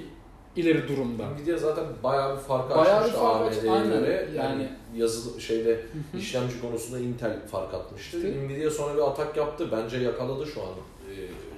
[0.56, 1.24] ileri durumda.
[1.30, 4.28] Nvidia zaten bayağı bir farkı Bayağı açmıştı bir fark AMD'ye göre.
[4.36, 5.80] Yani, Yani- yazılı şeyde
[6.18, 8.18] işlemci konusunda Intel fark atmıştı.
[8.18, 9.70] Nvidia sonra bir atak yaptı.
[9.72, 10.68] Bence yakaladı şu an.
[10.68, 11.14] Ee,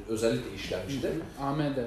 [0.09, 1.11] özellikle işlemcide.
[1.41, 1.77] AMD,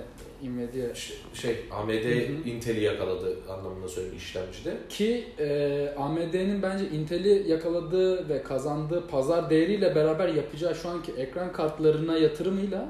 [0.43, 0.95] Nvidia
[1.35, 2.47] şey AMD.
[2.47, 4.77] Intel'i yakaladı anlamında söyleyeyim işlemcide.
[4.89, 11.53] Ki e, AMD'nin bence Intel'i yakaladığı ve kazandığı pazar değeriyle beraber yapacağı şu anki ekran
[11.53, 12.89] kartlarına yatırımıyla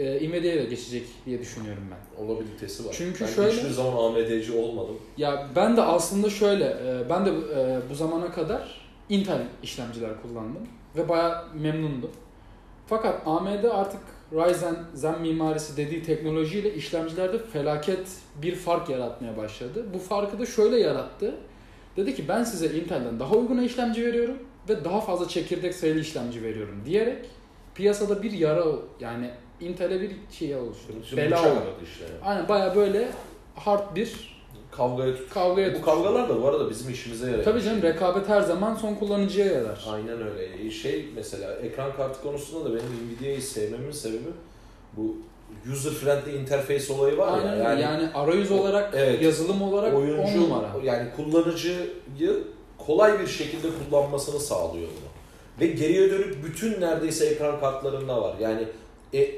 [0.00, 2.24] e, Nvidia'ya da geçecek diye düşünüyorum ben.
[2.24, 2.94] Olabilitesi var.
[2.98, 4.96] Çünkü ben şöyle- hiçbir zaman AMD'ci olmadım.
[5.16, 10.62] Ya ben de aslında şöyle, e, ben de e, bu zamana kadar Intel işlemciler kullandım
[10.96, 12.10] ve bayağı memnundum.
[12.86, 14.00] Fakat AMD artık
[14.32, 18.08] Ryzen, Zen mimarisi dediği teknolojiyle işlemcilerde felaket
[18.42, 19.84] bir fark yaratmaya başladı.
[19.94, 21.34] Bu farkı da şöyle yarattı.
[21.96, 24.36] Dedi ki ben size Intel'den daha uygun işlemci veriyorum
[24.68, 27.26] ve daha fazla çekirdek sayılı işlemci veriyorum diyerek
[27.74, 28.64] piyasada bir yara
[29.00, 29.30] yani
[29.60, 30.96] Intel'e bir şey oluşturdu.
[31.08, 32.04] Şimdi Bela oldu işte.
[32.04, 32.24] yani.
[32.24, 33.08] Aynen baya böyle
[33.56, 34.40] hard bir
[34.70, 35.30] Kavgaya tut.
[35.34, 37.44] kavgaya Bu kavgalar da bu arada bizim işimize yarıyor.
[37.44, 39.84] Tabii canım rekabet her zaman son kullanıcıya yarar.
[39.92, 40.70] Aynen öyle.
[40.70, 44.28] Şey mesela ekran kartı konusunda da benim Nvidia'yı sevmemin sebebi
[44.96, 45.16] bu
[45.72, 47.70] user friendly interface olayı var Aynen ya.
[47.70, 47.82] öyle.
[47.82, 49.22] Yani, arayüz olarak, Evet.
[49.22, 50.70] yazılım olarak oyuncu numara.
[50.84, 51.90] yani kullanıcıyı
[52.78, 55.10] kolay bir şekilde kullanmasını sağlıyor bunu.
[55.60, 58.34] Ve geriye dönük bütün neredeyse ekran kartlarında var.
[58.40, 58.64] Yani
[59.14, 59.30] e,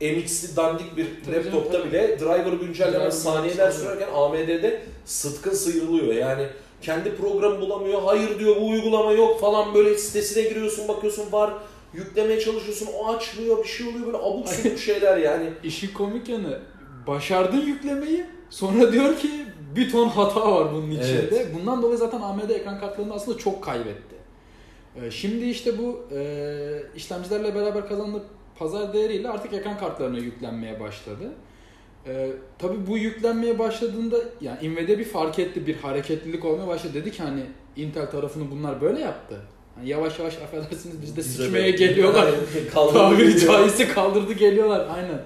[0.00, 6.14] MX'li dandik bir Tabii laptopta canım, bile driver güncellemesi Driver saniyeler sürerken AMD'de sıtkın sıyrılıyor.
[6.14, 6.46] Yani
[6.82, 8.02] kendi programı bulamıyor.
[8.02, 11.54] Hayır diyor bu uygulama yok falan böyle sitesine giriyorsun bakıyorsun var
[11.94, 15.50] yüklemeye çalışıyorsun o açmıyor bir şey oluyor böyle abuk subuk şeyler yani.
[15.64, 16.58] İşin komik yanı
[17.06, 19.30] başardın yüklemeyi sonra diyor ki
[19.76, 21.28] bir ton hata var bunun içinde.
[21.30, 21.46] Evet.
[21.60, 24.16] Bundan dolayı zaten AMD ekran kartlarını aslında çok kaybetti.
[24.96, 28.22] Ee, Şimdi işte bu e, işlemcilerle beraber kazandığı
[28.60, 31.32] pazar değeriyle artık ekran kartlarına yüklenmeye başladı.
[32.06, 36.94] Ee, tabii bu yüklenmeye başladığında yani Nvidia bir fark etti, bir hareketlilik olmaya başladı.
[36.94, 37.42] Dedi ki hani
[37.76, 39.36] Intel tarafını bunlar böyle yaptı.
[39.74, 42.34] Hani yavaş yavaş affedersiniz biz de sıçmaya geliyorlar.
[42.74, 45.20] Tabiri caizse kaldırdı geliyorlar aynen.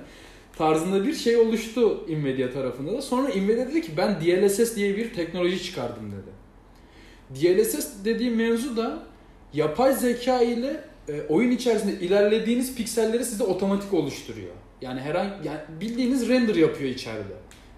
[0.56, 3.02] Tarzında bir şey oluştu Nvidia tarafında da.
[3.02, 6.34] Sonra Nvidia dedi ki ben DLSS diye bir teknoloji çıkardım dedi.
[7.40, 9.02] DLSS dediği mevzu da
[9.52, 14.52] yapay zeka ile e, oyun içerisinde ilerlediğiniz pikselleri size otomatik oluşturuyor.
[14.80, 17.34] Yani herhangi yani bildiğiniz render yapıyor içeride.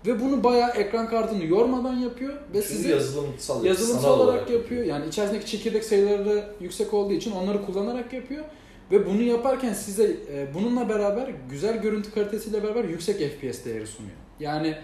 [0.07, 4.85] Ve bunu bayağı ekran kartını yormadan yapıyor ve Çünkü size yazılımsal, yazılımsal sanal olarak yapıyor.
[4.85, 8.45] Yani içerisindeki çekirdek sayıları yüksek olduğu için onları kullanarak yapıyor.
[8.93, 14.17] Ve bunu yaparken size e, bununla beraber güzel görüntü kalitesiyle beraber yüksek FPS değeri sunuyor.
[14.41, 14.75] Yani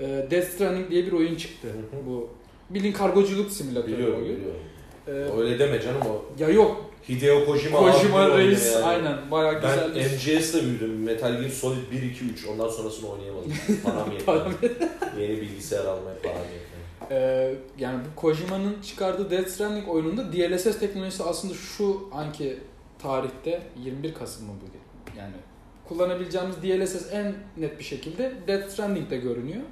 [0.00, 1.68] e, Death Stranding diye bir oyun çıktı.
[2.06, 2.28] Bu
[2.70, 4.24] bildiğin kargoculuk simülatörü oyun.
[4.24, 4.60] biliyorum.
[5.06, 6.42] E, Öyle deme canım o.
[6.42, 8.84] ya yok Hideo Kojima Kojima abi Reis yani.
[8.84, 11.02] aynen bayağı Ben güzel bir MGS'le büyüdüm.
[11.02, 12.46] Metal Gear Solid 1, 2, 3.
[12.46, 13.52] Ondan sonrasını oynayamadım.
[13.84, 14.88] Param Param yetmedi.
[15.20, 16.76] Yeni bilgisayar almaya param yetmedi.
[17.10, 22.58] Ee, yani bu Kojima'nın çıkardığı Death Stranding oyununda DLSS teknolojisi aslında şu anki
[22.98, 24.80] tarihte 21 Kasım mı bugün?
[25.18, 25.34] Yani
[25.88, 29.62] kullanabileceğimiz DLSS en net bir şekilde Death Stranding'de görünüyor.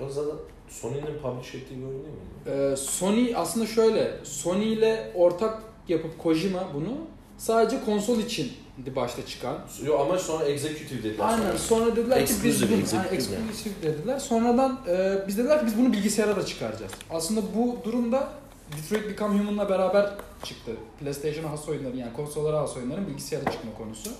[0.00, 0.36] O zaten
[0.68, 2.72] Sony'nin publish ettiği bir oyun değil mi?
[2.72, 6.96] Ee, Sony aslında şöyle, Sony ile ortak yapıp Kojima bunu
[7.38, 8.52] sadece konsol için
[8.96, 9.58] başta çıkan.
[9.84, 11.24] Yok ama sonra executive dediler.
[11.24, 11.58] Aynen sonra.
[11.58, 14.18] sonra dediler ki biz bunu yani exclusive dediler.
[14.18, 16.92] Sonradan e, biz dediler ki biz bunu bilgisayara da çıkaracağız.
[17.10, 18.28] Aslında bu durumda
[18.76, 20.10] Detroit Become Human'la beraber
[20.44, 20.72] çıktı.
[21.00, 24.10] PlayStation'a has oyunların yani konsollara has oyunların bilgisayara çıkma konusu.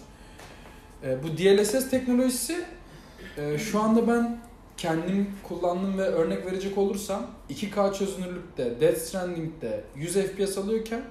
[1.04, 2.64] E, bu DLSS teknolojisi
[3.36, 4.38] e, şu anda ben
[4.76, 11.02] kendim kullandım ve örnek verecek olursam 2K çözünürlükte Death Stranding'de 100 FPS alıyorken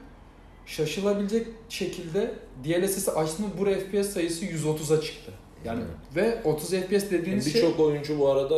[0.67, 5.31] şaşılabilecek şekilde DLSS'i açtığımda bu FPS sayısı 130'a çıktı.
[5.65, 5.81] Yani
[6.15, 8.55] ve 30 FPS dediğiniz şey Birçok oyuncu bu arada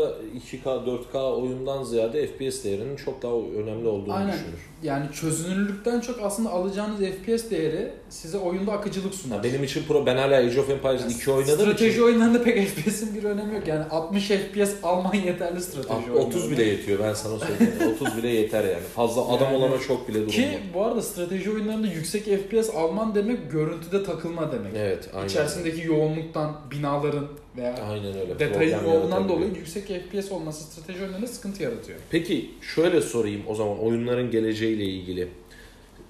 [0.51, 4.33] 2K, 4K oyundan ziyade FPS değerinin çok daha önemli olduğunu Aynen.
[4.33, 4.59] düşünür.
[4.83, 9.35] yani çözünürlükten çok aslında alacağınız FPS değeri size oyunda akıcılık sunar.
[9.35, 12.43] Ya benim için pro ben hala Age of Empires Yani 2 oynadığım Strateji için oyunlarında
[12.43, 13.67] pek FPS'in bir önemi yok.
[13.67, 16.19] Yani 60 FPS alman yeterli strateji oyunlarında.
[16.37, 17.73] 30 bile yetiyor ben sana söyleyeyim.
[18.01, 18.83] 30 bile yeter yani.
[18.95, 23.15] Fazla adam Yani- olana çok bile durum Ki bu arada strateji oyunlarında yüksek FPS alman
[23.15, 24.71] demek görüntüde takılma demek.
[24.75, 25.27] Evet, aynen.
[25.27, 26.55] İçerisindeki yoğunluktan
[26.89, 27.27] binaların
[27.57, 28.39] veya Aynen öyle.
[28.39, 29.29] detayın yaratabiliyor.
[29.29, 31.99] dolayı yüksek FPS olması strateji oyunlarında sıkıntı yaratıyor.
[32.09, 35.27] Peki şöyle sorayım o zaman oyunların geleceğiyle ilgili.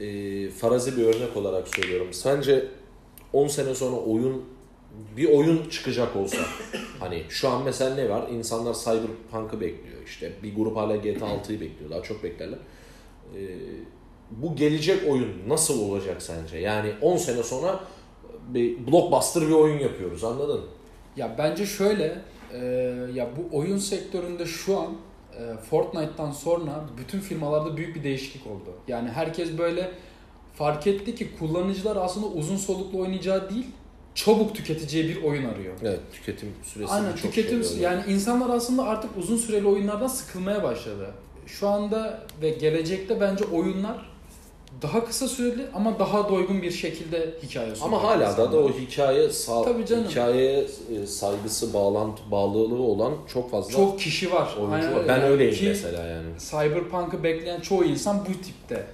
[0.01, 2.07] Ee, farazi bir örnek olarak söylüyorum.
[2.11, 2.67] Sence
[3.33, 4.43] 10 sene sonra oyun
[5.17, 6.37] bir oyun çıkacak olsa
[6.99, 8.29] hani şu an mesela ne var?
[8.29, 10.31] İnsanlar Cyberpunk'ı bekliyor işte.
[10.43, 11.89] Bir grup hala GTA 6'yı bekliyor.
[11.89, 12.59] Daha çok beklerler.
[13.35, 13.39] Ee,
[14.31, 16.57] bu gelecek oyun nasıl olacak sence?
[16.57, 17.79] Yani 10 sene sonra
[18.53, 20.61] bir blockbuster bir oyun yapıyoruz anladın?
[21.15, 22.21] Ya bence şöyle,
[22.53, 22.57] e,
[23.13, 24.87] ya bu oyun sektöründe şu an
[25.39, 28.73] e, Fortnite'tan sonra bütün firmalarda büyük bir değişiklik oldu.
[28.87, 29.91] Yani herkes böyle
[30.55, 33.67] fark etti ki kullanıcılar aslında uzun soluklu oynayacağı değil,
[34.15, 35.73] çabuk tüketeceği bir oyun arıyor.
[35.81, 37.91] Evet tüketim süresi Aynen çok tüketim şey oluyor.
[37.91, 41.11] yani insanlar aslında artık uzun süreli oyunlardan sıkılmaya başladı.
[41.47, 44.09] Şu anda ve gelecekte bence oyunlar
[44.81, 48.69] daha kısa süreli ama daha doygun bir şekilde hikaye sunacak Ama hala da, da o
[48.69, 50.07] hikaye sağ, Tabii canım.
[50.09, 50.65] hikayeye
[51.03, 54.55] e, saygısı, bağlantı, bağlılığı olan çok fazla çok kişi var.
[54.59, 55.03] oyuncu Aynen var.
[55.07, 56.27] Ben Yani öyleyim ki mesela yani.
[56.49, 58.85] Cyberpunk'ı bekleyen çoğu insan bu tipte.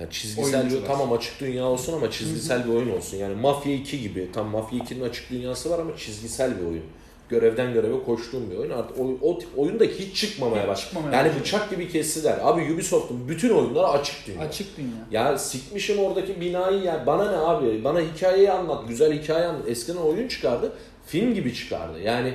[0.00, 0.86] Yani çizgisel bir Oyuncular.
[0.86, 3.16] tamam açık dünya olsun ama çizgisel bir oyun olsun.
[3.16, 4.32] Yani Mafya 2 gibi.
[4.32, 6.82] Tam Mafya 2'nin açık dünyası var ama çizgisel bir oyun.
[7.30, 8.70] Görevden göreve koştuğum bir oyun.
[8.70, 11.04] Artık o, o tip oyun da hiç çıkmamaya başladı.
[11.04, 11.40] Yani başladı.
[11.40, 12.38] bıçak gibi kestiler.
[12.42, 14.40] Abi Ubisoft'un bütün oyunları açık dünya.
[14.40, 15.22] Açık dünya.
[15.22, 17.06] Ya sikmişim oradaki binayı ya.
[17.06, 17.84] Bana ne abi?
[17.84, 18.88] Bana hikayeyi anlat.
[18.88, 19.68] Güzel hikaye anlat.
[19.68, 20.72] Eskiden oyun çıkardı.
[21.06, 22.00] Film gibi çıkardı.
[22.00, 22.34] Yani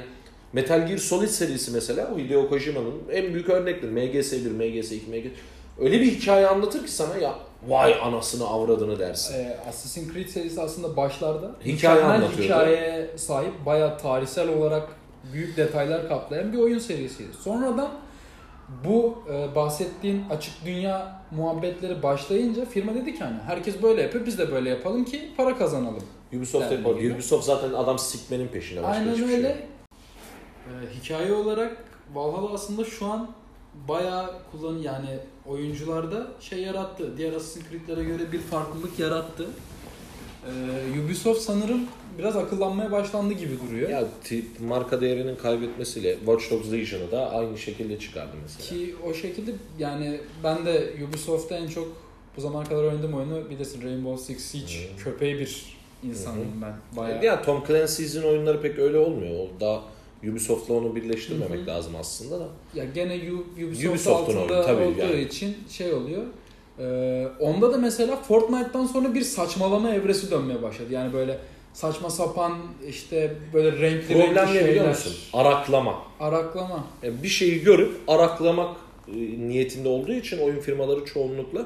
[0.54, 3.92] Metal Gear Solid serisi mesela o Hideo Kojima'nın en büyük örnekleri.
[3.92, 5.32] MGS1, MGS2, MGS...
[5.80, 7.36] Öyle bir hikaye anlatır ki sana ya
[7.68, 9.34] vay anasını avradını dersin.
[9.36, 12.44] Ee, Assassin's Creed serisi aslında başlarda Hikaye anlatıyordu.
[12.44, 14.88] hikayeye sahip bayağı tarihsel olarak
[15.34, 17.30] büyük detaylar kaplayan bir oyun serisiydi.
[17.42, 17.90] Sonradan
[18.86, 24.38] bu e, bahsettiğin açık dünya muhabbetleri başlayınca firma dedi ki hani herkes böyle yapıyor biz
[24.38, 26.04] de böyle yapalım ki para kazanalım.
[26.38, 26.92] Ubisoft Yani yapar.
[27.16, 28.84] Ubisoft zaten adam sikmenin peşinde.
[28.84, 29.48] Başka Aynen şey öyle.
[29.48, 29.58] yok.
[30.68, 31.78] Ee, hikaye olarak
[32.14, 33.30] Valhalla aslında şu an
[33.88, 35.10] bayağı kullan yani
[35.46, 37.18] oyuncularda şey yarattı.
[37.18, 39.46] Diğer Assassin's Creed'lere göre bir farklılık yarattı.
[40.46, 41.80] Ee, Ubisoft sanırım
[42.18, 43.90] biraz akıllanmaya başlandı gibi duruyor.
[43.90, 48.70] Ya t- marka değerinin kaybetmesiyle Watch Dogs Legion'ı da aynı şekilde çıkardı mesela.
[48.70, 51.88] Ki o şekilde yani ben de Ubisoft'ta en çok
[52.38, 54.98] bu zamana kadar oynadığım oyunu bilirsin Rainbow Six Siege Hmm.
[55.04, 56.74] köpeği bir insanım ben.
[56.98, 57.26] Bayağı.
[57.26, 59.34] Ya Tom Clancy's'in oyunları pek öyle olmuyor.
[59.40, 59.82] O da
[60.32, 61.68] Ubisoft'la onu birleştirmemek Hı hı.
[61.68, 62.48] lazım aslında da.
[62.76, 65.22] Ya gene U- Ubisoft Ubisoft'un altında tabii olduğu yani.
[65.22, 66.24] için şey oluyor.
[66.80, 70.88] Ee, onda da mesela Fortnite'dan sonra bir saçmalama evresi dönmeye başladı.
[70.94, 71.38] Yani böyle
[71.74, 72.58] saçma sapan
[72.90, 74.90] işte böyle renkli Problem renkli ne biliyor şeyler.
[74.90, 75.14] musun?
[75.34, 76.02] Araklama.
[76.20, 76.84] Araklama.
[77.04, 78.76] Yani bir şeyi görüp araklamak
[79.08, 79.12] e,
[79.48, 81.66] niyetinde olduğu için oyun firmaları çoğunlukla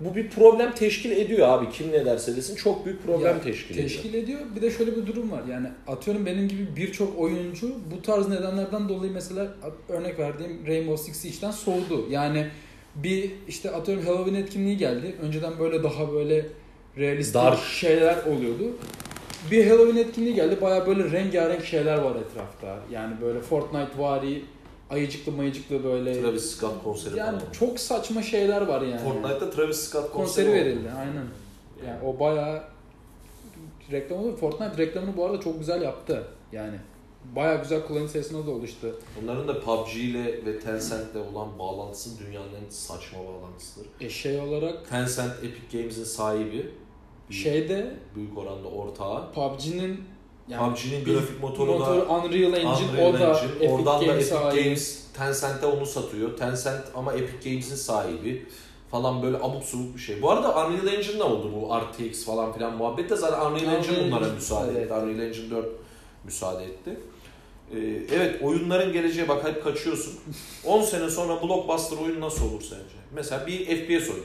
[0.00, 1.70] bu bir problem teşkil ediyor abi.
[1.70, 4.40] Kim ne derse desin çok büyük problem Ya, teşkil, teşkil ediyor.
[4.56, 5.42] Bir de şöyle bir durum var.
[5.50, 9.48] Yani atıyorum benim gibi birçok oyuncu bu tarz nedenlerden dolayı mesela
[9.88, 12.06] örnek verdiğim Rainbow Six Siege'den soğudu.
[12.10, 12.46] Yani
[12.94, 15.14] bir işte atıyorum Halloween etkinliği geldi.
[15.22, 16.46] Önceden böyle daha böyle
[16.98, 17.58] realistik Dark.
[17.58, 18.64] şeyler oluyordu.
[19.50, 20.58] Bir Halloween etkinliği geldi.
[20.60, 22.78] Baya böyle rengarenk şeyler var etrafta.
[22.92, 24.42] Yani böyle Fortnite vari
[24.90, 26.20] ayıcıklı mayıcıklı böyle.
[26.20, 27.52] Travis Scott konseri yani falan.
[27.52, 28.98] çok saçma şeyler var yani.
[28.98, 30.54] Fortnite'da Travis Scott konseri, konseri oldu.
[30.56, 31.26] verildi aynen.
[31.86, 32.62] Yani o bayağı
[33.92, 34.36] reklam oldu.
[34.36, 36.24] Fortnite reklamını bu arada çok güzel yaptı.
[36.52, 36.76] Yani
[37.36, 39.00] bayağı güzel kullanıcı sayısına da oluştu.
[39.22, 43.86] Bunların da PUBG ile ve Tencent'le olan bağlantısı dünyanın en saçma bağlantısıdır.
[44.00, 46.70] E şey olarak Tencent Epic Games'in sahibi.
[47.30, 49.32] Bir şeyde büyük oranda ortağı.
[49.32, 50.04] PUBG'nin
[50.58, 53.52] PUBG'nin bir grafik motoru da motor Unreal Engine Unreal o da Engine.
[53.56, 54.64] Epic Oradan da Games Epic sahibi.
[54.64, 56.36] Games Tencent'e onu satıyor.
[56.36, 58.46] Tencent ama Epic Games'in sahibi
[58.90, 60.22] falan böyle abuk subuk bir şey.
[60.22, 64.04] Bu arada Unreal Engine'de oldu bu RTX falan filan muhabbet de zaten Unreal Unreal Engine
[64.06, 64.94] bunlara Engine, müsaade etti.
[64.94, 65.66] Unreal Engine 4
[66.24, 66.96] müsaade etti.
[67.74, 67.78] Ee,
[68.16, 70.14] evet oyunların geleceğe bak hep kaçıyorsun.
[70.64, 72.94] 10 sene sonra blockbuster oyun nasıl olur sence?
[73.14, 74.24] Mesela bir FPS oyunu.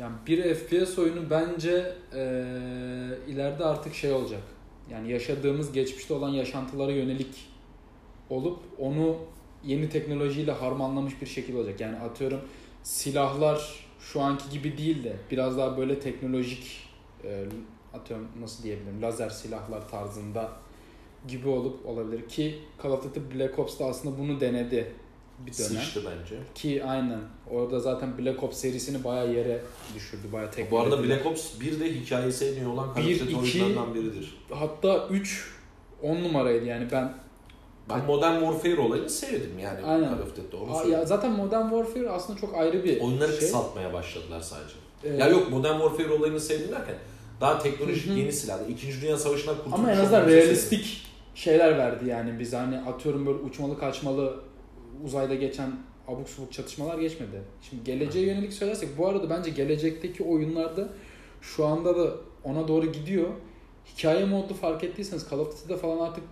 [0.00, 2.20] Yani bir FPS oyunu bence eee,
[3.28, 4.40] ileride artık şey olacak.
[4.90, 7.48] Yani yaşadığımız geçmişte olan yaşantılara yönelik
[8.30, 9.16] olup onu
[9.64, 11.80] yeni teknolojiyle harmanlamış bir şekilde olacak.
[11.80, 12.40] Yani atıyorum
[12.82, 16.88] silahlar şu anki gibi değil de biraz daha böyle teknolojik
[17.24, 17.44] eee,
[17.94, 20.52] atıyorum nasıl diyebilirim lazer silahlar tarzında
[21.28, 24.92] gibi olup olabilir ki Call of Duty Black Ops da aslında bunu denedi
[25.38, 25.82] bir dönem.
[25.82, 26.34] Sıçtı bence.
[26.54, 27.20] Ki aynen.
[27.50, 29.60] Orada zaten Black Ops serisini bayağı yere
[29.94, 30.22] düşürdü.
[30.32, 30.70] Bayağı tek.
[30.70, 34.36] Bu arada Black Ops 1 de hikayesi en iyi olan Duty iki- oyunlarından biridir.
[34.50, 35.50] Hatta 3
[36.02, 37.12] 10 numaraydı yani ben.
[37.88, 40.04] Ben Modern Warfare olayını sevdim yani Aynen.
[40.10, 43.40] Call of Duty'de onu ya zaten Modern Warfare aslında çok ayrı bir Oyunları şey.
[43.40, 44.74] kısaltmaya başladılar sadece.
[45.04, 46.94] Ee, Ya yok Modern Warfare olayını sevdim derken
[47.40, 48.68] daha teknolojik Hı yeni silahlar.
[48.68, 51.02] İkinci Dünya Savaşı'ndan kurtulmuş Ama en azından realistik
[51.34, 54.36] şeyler verdi yani biz hani atıyorum böyle uçmalı kaçmalı
[55.04, 55.72] uzayda geçen
[56.08, 57.42] abuk subuk çatışmalar geçmedi.
[57.70, 60.88] Şimdi geleceğe yönelik söylersek bu arada bence gelecekteki oyunlarda
[61.40, 62.14] şu anda da
[62.44, 63.28] ona doğru gidiyor.
[63.96, 66.24] hikaye modlu fark ettiyseniz Call of Duty'de falan artık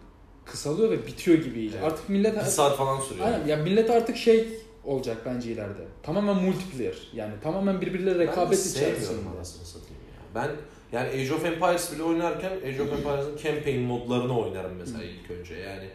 [0.45, 1.77] kısalıyor ve bitiyor gibi iyice.
[1.79, 1.93] Evet.
[1.93, 3.27] Artık millet Bir saat falan sürüyor.
[3.27, 4.49] Aynen ya millet artık şey
[4.85, 5.83] olacak bence ileride.
[6.03, 6.97] Tamamen multiplayer.
[7.15, 9.37] Yani tamamen birbirleriyle Ben de rekabet sevmiyorum içerisinde.
[9.37, 10.21] anasını satayım ya.
[10.35, 10.51] Ben
[10.93, 15.55] yani Age of Empires bile oynarken Age of Empires'ın campaign modlarını oynarım mesela ilk önce.
[15.55, 15.89] Yani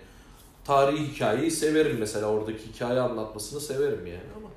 [0.67, 4.47] tarihi hikayeyi severim mesela oradaki hikaye anlatmasını severim yani ama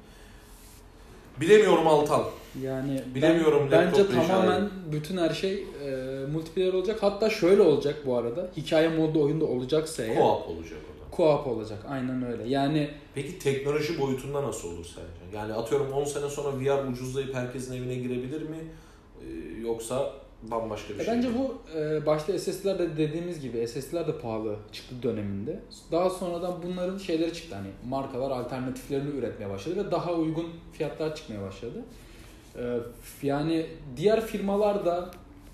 [1.41, 2.25] bilemiyorum Altan.
[2.63, 5.91] Yani Bilemiyorum ben, bence tamamen bütün her şey e,
[6.33, 7.03] multiplayer olacak.
[7.03, 8.51] Hatta şöyle olacak bu arada.
[8.57, 10.79] Hikaye modlu oyunda olacaksa eğer Co-op olacak
[11.13, 11.79] o co-op olacak.
[11.89, 12.49] Aynen öyle.
[12.49, 15.37] Yani Peki teknoloji boyutunda nasıl olur sence?
[15.37, 18.57] Yani atıyorum 10 sene sonra VR ucuzlayıp herkesin evine girebilir mi?
[19.21, 24.07] Ee, yoksa bambaşka bir E şey bence bu e, başta SSD'ler de dediğimiz gibi SSD'ler
[24.07, 25.61] de pahalı çıktı döneminde.
[25.93, 31.43] Daha sonradan bunların şeyleri çıktı hani markalar alternatiflerini üretmeye başladı ve daha uygun fiyatlar çıkmaya
[31.43, 31.85] başladı.
[32.57, 32.79] E,
[33.23, 33.67] yani
[33.97, 35.11] diğer firmalar da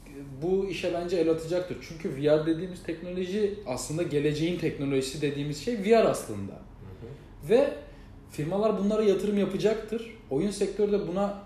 [0.06, 1.76] e, bu işe bence el atacaktır.
[1.88, 6.52] Çünkü VR dediğimiz teknoloji aslında geleceğin teknolojisi dediğimiz şey VR aslında.
[6.52, 7.48] Hı hı.
[7.50, 7.70] Ve
[8.30, 10.16] firmalar bunlara yatırım yapacaktır.
[10.30, 11.38] Oyun sektörü de buna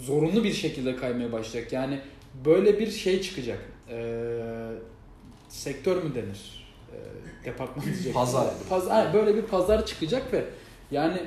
[0.00, 1.72] zorunlu bir şekilde kaymaya başlayacak.
[1.72, 2.00] Yani
[2.44, 3.58] böyle bir şey çıkacak.
[3.88, 4.40] Ee,
[5.48, 6.66] sektör mü denir?
[6.92, 8.14] Ee, departman diyecek.
[8.14, 8.54] Pazar.
[8.68, 9.14] Pazar.
[9.14, 10.44] böyle bir pazar çıkacak ve
[10.90, 11.20] yani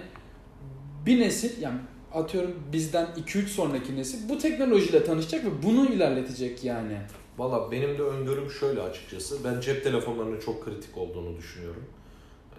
[1.06, 1.80] bir nesil yani
[2.14, 6.98] atıyorum bizden 2-3 sonraki nesil bu teknolojiyle tanışacak ve bunu ilerletecek yani.
[7.38, 9.44] Valla benim de öngörüm şöyle açıkçası.
[9.44, 11.84] Ben cep telefonlarının çok kritik olduğunu düşünüyorum.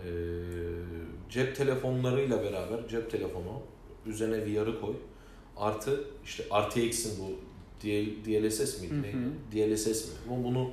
[0.04, 0.08] Ee,
[1.30, 3.62] cep telefonlarıyla beraber cep telefonu
[4.06, 4.94] üzerine VR'ı koy.
[5.56, 7.30] Artı işte RTX'in bu
[7.84, 8.94] DL, DLSS miydi?
[9.02, 9.72] Neydi?
[9.74, 10.12] DLSS mi?
[10.30, 10.70] Bu bunu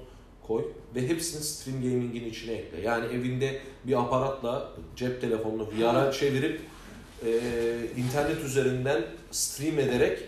[0.47, 2.81] koy ve hepsini stream gaming'in içine ekle.
[2.81, 6.61] Yani evinde bir aparatla cep telefonunu VR'a çevirip
[7.25, 7.29] e,
[7.97, 9.01] internet üzerinden
[9.31, 10.19] stream ederek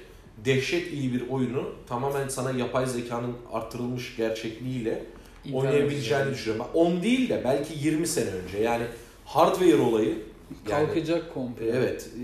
[0.45, 5.03] dehşet iyi bir oyunu tamamen sana yapay zekanın arttırılmış gerçekliğiyle
[5.45, 6.33] İnternet oynayabileceğini üzerinde.
[6.33, 6.65] düşünüyorum.
[6.73, 8.83] 10 değil de belki 20 sene önce yani
[9.25, 10.17] hardware olayı
[10.69, 11.65] yani, Kalkacak komple.
[11.69, 12.21] evet e,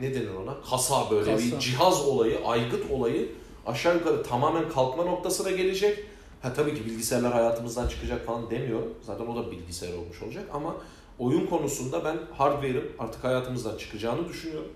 [0.00, 1.56] ne denir ona kasa böyle Kasa.
[1.56, 3.28] bir cihaz olayı aygıt olayı
[3.66, 6.04] aşağı yukarı tamamen kalkma noktasına gelecek.
[6.42, 8.94] Ha tabii ki bilgisayarlar hayatımızdan çıkacak falan demiyorum.
[9.02, 10.76] Zaten o da bilgisayar olmuş olacak ama
[11.18, 14.72] oyun konusunda ben hardware'ın artık hayatımızdan çıkacağını düşünüyorum.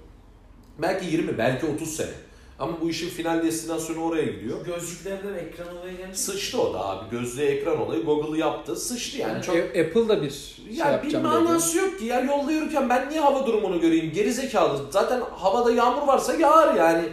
[0.78, 2.10] Belki 20, belki 30 sene.
[2.58, 4.66] Ama bu işin final destinasyonu oraya gidiyor.
[4.66, 6.16] Gözlüklerde ekran olayı geldi.
[6.16, 7.10] Sıçtı o da abi.
[7.10, 8.76] Gözlüğe ekran olayı Google yaptı.
[8.76, 9.42] Sıçtı yani.
[9.42, 11.32] Çok Apple da bir şey ya bir yapacağım dedi.
[11.32, 14.12] manası yok ki ya yolda yürürken ben niye hava durumunu göreyim?
[14.12, 14.80] Geri zekalı.
[14.90, 17.08] Zaten havada yağmur varsa yağar yani.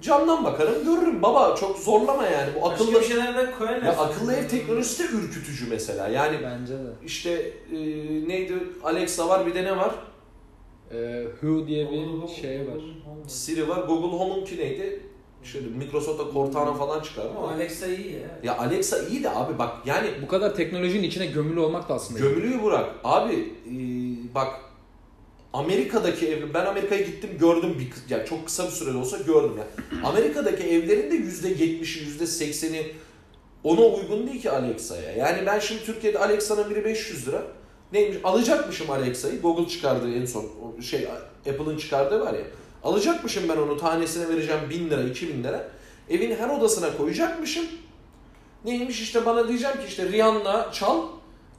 [0.00, 1.22] Camdan bakarım görürüm.
[1.22, 2.50] Baba çok zorlama yani.
[2.54, 3.82] Bu Akıllı akıllı bir şeylerden koyarlar.
[3.82, 6.08] ya akıllı ev teknolojisi de ürkütücü mesela.
[6.08, 6.88] Yani Bence de.
[7.04, 7.30] işte
[7.72, 7.76] e,
[8.28, 9.94] neydi Alexa var bir de ne var?
[10.92, 12.80] Ee, Who diye bir şey var.
[13.26, 13.78] Siri var.
[13.78, 15.02] Google Home'unki neydi?
[15.42, 17.30] Şöyle Microsoft'a Cortana falan çıkardı.
[17.38, 18.28] Ama Alexa iyi ya.
[18.42, 22.20] Ya Alexa iyi de abi bak yani Bu kadar teknolojinin içine gömülü olmak da aslında.
[22.20, 22.90] Gömülüyü bırak.
[23.04, 23.34] Abi
[23.66, 23.74] e,
[24.34, 24.48] bak
[25.52, 29.66] Amerika'daki ev, ben Amerika'ya gittim gördüm bir yani çok kısa bir sürede olsa gördüm ya.
[30.04, 32.86] Amerika'daki evlerin de yüzde yetmişi, yüzde sekseni
[33.64, 35.12] ona uygun değil ki Alexa'ya.
[35.12, 37.42] Yani ben şimdi Türkiye'de Alexa'nın biri 500 lira.
[37.92, 38.18] Neymiş?
[38.24, 39.42] Alacakmışım Alexa'yı.
[39.42, 40.46] Google çıkardığı en son
[40.82, 41.08] şey
[41.50, 42.44] Apple'ın çıkardığı var ya.
[42.84, 45.68] Alacakmışım ben onu tanesine vereceğim 1000 lira, 2000 lira.
[46.10, 47.64] Evin her odasına koyacakmışım.
[48.64, 51.02] Neymiş işte bana diyeceğim ki işte Rihanna çal.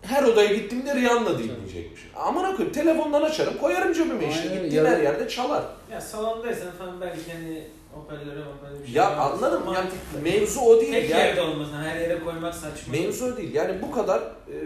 [0.02, 2.02] Her odaya gittiğimde Rihanna dinleyecekmiş.
[2.16, 4.50] Aman koyayım telefondan açarım koyarım cebime işte.
[4.50, 5.64] Aynen, Gittiğim her yerde çalar.
[5.92, 10.20] Ya salondaysan falan belki hani hoparlöre hoparlöre bir şey Ya anladım yani Mantıklı.
[10.24, 10.92] mevzu o değil.
[10.94, 11.20] Tek yani.
[11.20, 12.92] yerde olmasın her yere koymak saçma.
[12.92, 13.54] Mevzu o değil.
[13.56, 14.58] Yani bu kadar e,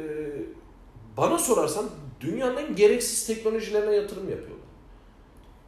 [1.17, 1.86] bana sorarsan
[2.21, 4.63] dünyanın en gereksiz teknolojilerine yatırım yapıyorlar.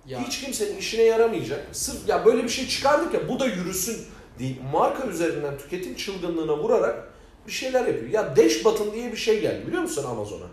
[0.07, 1.66] Ya, Hiç kimsenin işine yaramayacak.
[1.72, 3.97] Sırf ya böyle bir şey çıkardık ya bu da yürüsün
[4.39, 7.05] deyip marka üzerinden tüketim çılgınlığına vurarak
[7.48, 8.10] bir şeyler yapıyor.
[8.10, 10.46] Ya Dash Button diye bir şey geldi biliyor musun Amazon'a?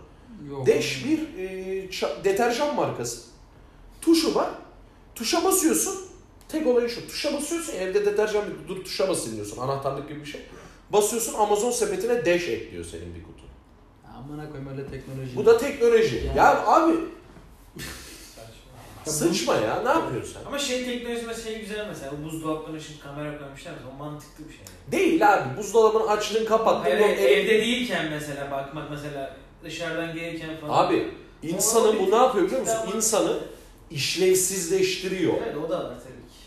[0.49, 0.67] yok.
[0.67, 3.21] Dash bir e, deterjan markası.
[4.01, 4.49] Tuşu var.
[5.15, 5.95] Tuşa basıyorsun.
[6.49, 7.07] Tek olayı şu.
[7.07, 7.73] Tuşa basıyorsun.
[7.73, 9.57] Evde deterjan bir dur tuşa basın diyorsun.
[9.57, 10.41] Anahtarlık gibi bir şey.
[10.89, 13.43] Basıyorsun Amazon sepetine Dash ekliyor senin bir kutu.
[14.17, 15.35] Amına koyayım öyle teknoloji.
[15.35, 16.15] Bu da teknoloji.
[16.27, 16.93] Yani- Ya abi
[19.11, 19.81] sıçma ya.
[19.83, 20.47] Ne yapıyorsun sen?
[20.47, 24.43] Ama şey teknolojisi mesela şey güzel mesela o buzdolaplarına şimdi kamera koymuşlar mesela o mantıklı
[24.49, 24.61] bir şey.
[24.91, 25.57] Değil abi.
[25.57, 26.81] Buzdolabını açtın kapattın.
[26.91, 30.87] Hayır, el- evde değilken mesela bakmak mesela dışarıdan gelirken falan.
[30.87, 31.07] Abi
[31.43, 32.77] insanı bu ne yapıyor biliyor musun?
[32.95, 33.39] İnsanı
[33.91, 35.33] işlevsizleştiriyor.
[35.45, 36.43] Evet o da var tabii ki.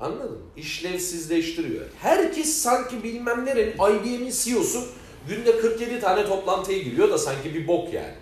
[0.00, 0.38] Anladın mı?
[0.56, 1.84] İşlevsizleştiriyor.
[2.00, 4.82] Herkes sanki bilmem nerenin IBM'in CEO'su
[5.28, 8.14] günde 47 tane toplantıya giriyor da sanki bir bok yani.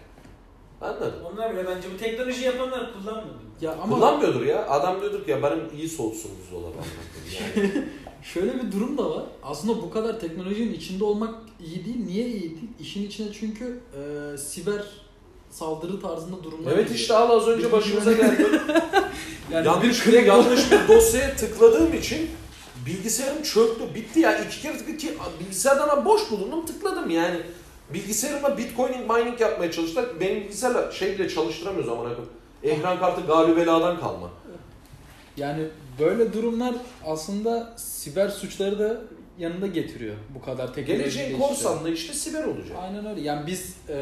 [0.81, 1.12] Anladın?
[1.33, 3.35] Onlar bile bence bu teknoloji yapanlar kullanmıyor.
[3.61, 4.68] Ya ama Kullanmıyordur ya.
[4.68, 6.74] Adam diyordur ki ya benim iyi soğutsun buzdolabı.
[7.57, 7.72] Yani.
[8.22, 9.24] şöyle bir durum da var.
[9.43, 12.07] Aslında bu kadar teknolojinin içinde olmak iyi değil.
[12.07, 12.70] Niye iyi değil?
[12.81, 14.83] İşin içine çünkü e, siber
[15.51, 18.61] saldırı tarzında durumlar evet işte al az önce başımıza geldi.
[19.53, 22.31] yani yanlış bir bir yanlış bir dosyaya tıkladığım için
[22.87, 23.95] bilgisayarım çöktü.
[23.95, 24.45] Bitti ya.
[24.45, 27.41] iki kere tıkladım ki bilgisayardan boş bulundum tıkladım yani.
[27.95, 30.05] Bilgisayarıma bitcoining mining yapmaya çalıştılar.
[30.20, 32.11] Benim bilgisayarla şey bile çalıştıramıyoruz ama
[32.62, 34.30] Ekran kartı galibeladan kalma.
[35.36, 35.64] Yani
[36.01, 36.74] böyle durumlar
[37.07, 39.01] aslında siber suçları da
[39.38, 41.49] yanında getiriyor bu kadar teknoloji Geleceğin gelişiyor.
[41.49, 42.76] korsan da işte siber olacak.
[42.80, 43.20] Aynen öyle.
[43.20, 43.93] Yani biz e,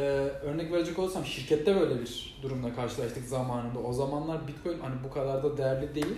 [0.42, 3.78] örnek verecek olursam şirkette böyle bir durumla karşılaştık zamanında.
[3.78, 6.16] O zamanlar Bitcoin hani bu kadar da değerli değil.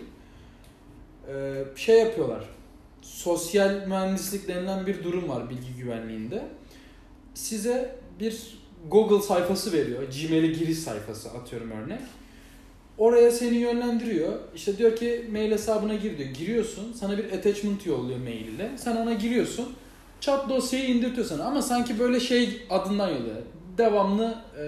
[1.29, 2.45] E, şey yapıyorlar.
[3.03, 6.43] Sosyal mühendislik denilen bir durum var bilgi güvenliğinde.
[7.41, 10.03] Size bir Google sayfası veriyor.
[10.03, 12.01] Gmail'e giriş sayfası atıyorum örnek.
[12.99, 14.33] Oraya seni yönlendiriyor.
[14.55, 16.29] İşte diyor ki mail hesabına gir diyor.
[16.29, 16.93] Giriyorsun.
[16.93, 18.71] Sana bir attachment yolluyor mail ile.
[18.77, 19.69] Sen ona giriyorsun.
[20.21, 21.45] Chat dosyayı indirtiyor sana.
[21.45, 23.37] Ama sanki böyle şey adından yolluyor.
[23.79, 24.65] Devamlı e,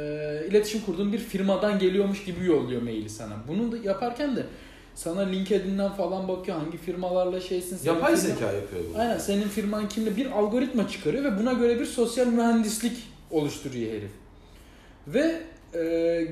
[0.50, 3.34] iletişim kurduğun bir firmadan geliyormuş gibi yolluyor maili sana.
[3.48, 4.46] Bunu da yaparken de
[4.95, 6.57] sana LinkedIn'den falan bakıyor.
[6.59, 7.76] Hangi firmalarla şeysin.
[7.76, 9.03] senin Yapay firma- zeka yapıyor bunu.
[9.03, 12.97] Aynen senin firman kimle bir algoritma çıkarıyor ve buna göre bir sosyal mühendislik
[13.30, 14.11] oluşturuyor herif.
[15.09, 15.40] Ve
[15.74, 15.80] e,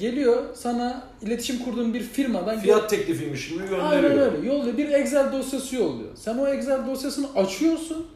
[0.01, 3.85] geliyor sana iletişim kurduğun bir firmadan Fiyat teklifiymiş gibi gönderiyor.
[3.91, 4.47] Aynen öyle.
[4.47, 4.77] Yolluyor.
[4.77, 6.11] Bir Excel dosyası yolluyor.
[6.17, 8.07] Sen o Excel dosyasını açıyorsun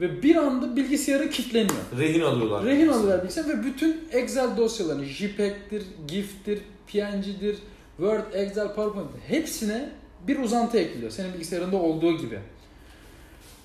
[0.00, 1.74] ve bir anda bilgisayarı kilitleniyor.
[1.98, 2.64] Rehin alıyorlar.
[2.64, 6.58] Rehin alıyorlar bilgisayar ve bütün Excel dosyalarını JPEG'tir, GIF'tir,
[6.92, 7.56] PNG'dir,
[8.02, 9.90] Word, Excel, PowerPoint hepsine
[10.28, 11.10] bir uzantı ekliyor.
[11.10, 12.38] Senin bilgisayarında olduğu gibi.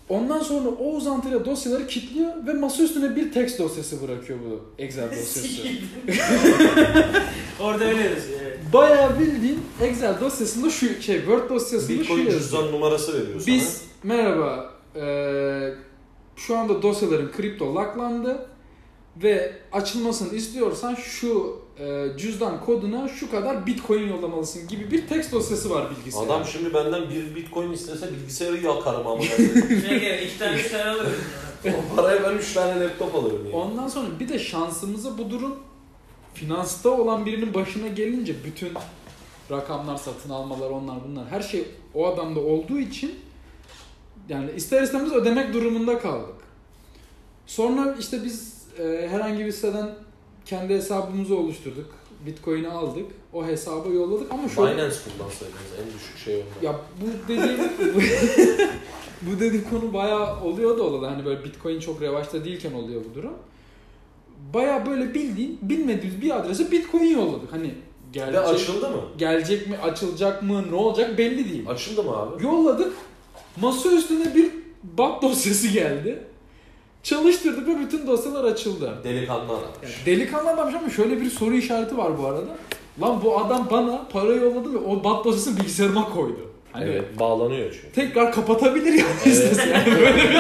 [0.10, 5.10] Ondan sonra o uzantıyla dosyaları kilitliyor ve masa üstüne bir text dosyası bırakıyor bu Excel
[5.12, 5.48] dosyası.
[7.60, 8.40] Orada öyle yazıyor.
[8.42, 8.60] Evet.
[8.74, 12.40] Bayağı bildiğin Excel dosyasında şu şey Word dosyasında şu Bitcoin yazıyor.
[12.42, 13.48] cüzdan numarası veriyor sana.
[13.56, 15.74] Biz merhaba eee,
[16.36, 18.50] şu anda dosyaların kripto locklandı
[19.24, 25.70] ve açılmasını istiyorsan şu eee, cüzdan koduna şu kadar bitcoin yollamalısın gibi bir text dosyası
[25.70, 26.34] var bilgisayarda.
[26.34, 29.22] Adam şimdi benden bir bitcoin istese bilgisayarı yakarım ama.
[29.90, 30.28] Ne gerek?
[30.30, 31.14] İki tane üç tane alırım.
[31.66, 33.56] o paraya ben 3 tane laptop alırım yani.
[33.56, 35.56] Ondan sonra bir de şansımıza bu durum
[36.34, 38.70] finansta olan birinin başına gelince bütün
[39.52, 43.16] rakamlar satın almalar onlar bunlar her şey o adamda olduğu için
[44.30, 46.36] yani ister istemez ödemek durumunda kaldık.
[47.48, 49.90] Sonra işte biz e, herhangi bir siteden
[50.48, 51.86] kendi hesabımızı oluşturduk.
[52.26, 53.06] Bitcoin'i aldık.
[53.34, 56.66] O hesaba yolladık ama şu Binance kullansaydınız en düşük şey onda.
[56.68, 57.60] ya bu dediğim
[59.22, 61.06] bu dediğim konu bayağı oluyor da olalı.
[61.06, 63.34] Hani böyle Bitcoin çok revaçta değilken oluyor bu durum.
[64.54, 67.52] Bayağı böyle bildiğin bilmediğimiz bir adrese Bitcoin yolladık.
[67.54, 67.74] Hani Ve
[68.12, 69.02] gelecek, açıldı mı?
[69.18, 71.70] gelecek mi, açılacak mı, ne olacak belli değil.
[71.70, 72.43] Açıldı mı abi?
[72.43, 72.93] Yolladık.
[73.62, 74.52] Masa üstüne bir
[74.84, 76.24] bat dosyası geldi.
[77.04, 78.93] Çalıştırdık ve bütün dosyalar açıldı.
[79.04, 79.60] Delikanlı adam.
[79.84, 82.41] Yani delikanlı adammış ama şöyle bir soru işareti var bu arada.
[83.02, 86.39] Lan bu adam bana para yolladı ve o bat dosyasını bilgisayarıma koydu.
[86.72, 87.91] Hani Evet bağlanıyor çünkü.
[87.95, 89.28] tekrar kapatabilir yani Evet.
[89.28, 90.38] istese yani böyle bir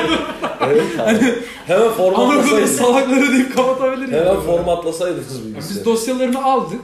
[0.61, 1.33] evet abi.
[1.67, 2.75] Hemen Anadolu formatlasaydınız.
[2.77, 4.39] salakları deyip kapatabilir Hemen yani.
[4.41, 5.85] formatlasaydınız Biz bilgisayarı.
[5.85, 6.81] dosyalarını aldık.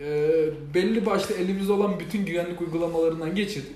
[0.00, 0.04] Ee,
[0.74, 3.70] belli başlı elimizde olan bütün güvenlik uygulamalarından geçirdik.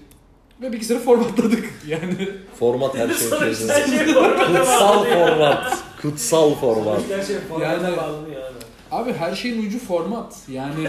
[0.62, 2.28] Ve bilgisayarı formatladık yani.
[2.58, 3.72] Format her şeyin Sonuçta çözümü.
[3.72, 5.78] her şey Kutsal format.
[6.02, 7.00] Kutsal format.
[7.10, 8.56] Her şey formata Yani- bağlanıyor abi.
[8.90, 10.36] Abi her şeyin ucu format.
[10.48, 10.88] Yani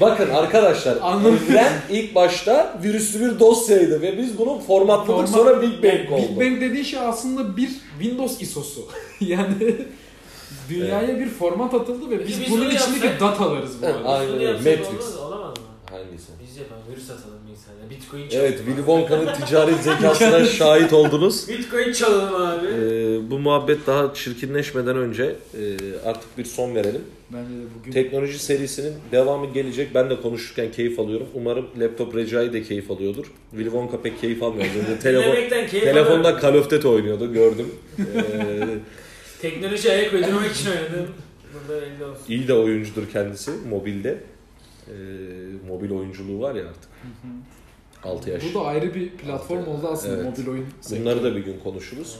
[0.00, 1.38] Bakın arkadaşlar, Anladım.
[1.50, 6.22] evren ilk başta virüslü bir dosyaydı ve biz bunu formatladık Format- sonra Big Bang oldu.
[6.22, 7.70] Big Bang dediği şey aslında bir
[8.00, 8.80] Windows ISO'su.
[9.20, 9.76] yani
[10.68, 14.08] dünyaya bir format atıldı ve biz biz bunun bunu içindeki yapsak- datalarız bu Evet, arada.
[14.08, 14.52] aynen öyle.
[14.52, 15.16] Matrix.
[15.16, 15.64] olamaz mı?
[15.90, 16.26] Hangisi?
[16.42, 17.90] Biz yapalım, virüs atalım bilgisayarına.
[17.90, 18.46] Bitcoin çalalım.
[18.48, 21.48] Evet, Willy Wonka'nın ticari zekasına şahit oldunuz.
[21.48, 22.66] Bitcoin çalalım abi.
[22.66, 25.24] Ee, bu muhabbet daha çirkinleşmeden önce
[25.54, 25.62] e,
[26.04, 27.02] artık bir son verelim.
[27.30, 29.94] Bence de bugün Teknoloji serisinin devamı gelecek.
[29.94, 31.26] Ben de konuşurken keyif alıyorum.
[31.34, 33.24] Umarım laptop Recai de keyif alıyordur.
[33.50, 34.66] Willy Wonka pek keyif almıyor.
[35.02, 36.40] Telefon, keyif telefonda.
[36.40, 37.66] Call of Duty oynuyordu gördüm.
[38.16, 38.66] Ee,
[39.42, 41.14] Teknoloji ayak uydurmak için oynadım.
[41.54, 42.22] Burada belli olsun.
[42.28, 44.18] iyi de oyuncudur kendisi mobilde.
[44.88, 44.92] Ee,
[45.68, 46.90] mobil oyunculuğu var ya artık.
[48.04, 48.42] 6 yaş.
[48.54, 49.68] bu da ayrı bir platform Evet.
[49.68, 50.24] oldu aslında Evet.
[50.38, 50.66] mobil oyun.
[50.90, 52.18] Bunları da bir gün konuşuruz.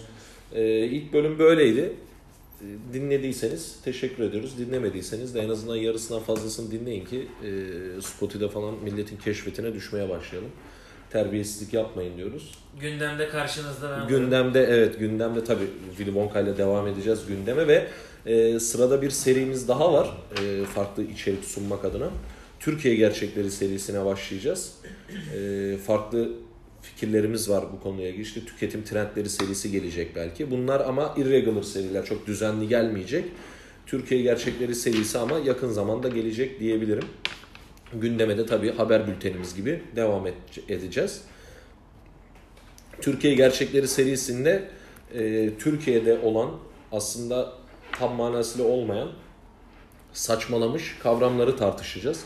[0.55, 1.93] Ee, ilk bölüm böyleydi.
[2.61, 4.59] Ee, Dinlediyseniz teşekkür ediyoruz.
[4.59, 7.51] Dinlemediyseniz de en azından yarısından fazlasını dinleyin ki e,
[8.03, 10.51] Spotify'da falan milletin keşfetine düşmeye başlayalım.
[11.11, 12.55] Terbiyesizlik yapmayın diyoruz.
[12.81, 14.09] Gündemde karşınızda ben varım.
[14.09, 17.87] Gündemde evet gündemde tabii Willy Wonka ile devam edeceğiz gündeme ve
[18.27, 20.17] Ee, sırada bir serimiz daha var.
[20.43, 22.11] ee, farklı içerik sunmak adına.
[22.65, 24.73] Türkiye Gerçekleri serisine başlayacağız.
[25.37, 26.33] Ee, farklı
[26.83, 28.23] fikirlerimiz var bu konuya ilgili.
[28.23, 30.51] İşte tüketim trendleri serisi gelecek belki.
[30.51, 32.05] Bunlar ama irregular seriler.
[32.05, 33.25] Çok düzenli gelmeyecek.
[33.87, 37.05] Türkiye Gerçekleri serisi ama yakın zamanda gelecek diyebilirim.
[37.95, 40.27] Gündeme de tabii haber bültenimiz gibi devam
[40.69, 41.23] edeceğiz.
[43.01, 44.69] Türkiye Gerçekleri serisinde
[45.15, 46.51] e, Türkiye'de olan
[46.93, 47.53] aslında
[47.99, 49.09] tam manasıyla olmayan
[50.13, 52.25] saçmalamış kavramları tartışacağız.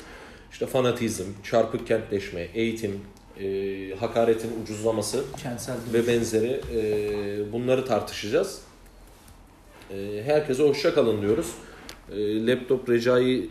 [0.53, 3.01] İşte fanatizm, çarpık kentleşme, eğitim,
[3.41, 8.61] e, hakaretin ucuzlaması Kentsel ve benzeri e, bunları tartışacağız.
[9.91, 11.47] E, herkese hoşça kalın diyoruz.
[12.13, 13.51] E, laptop Recai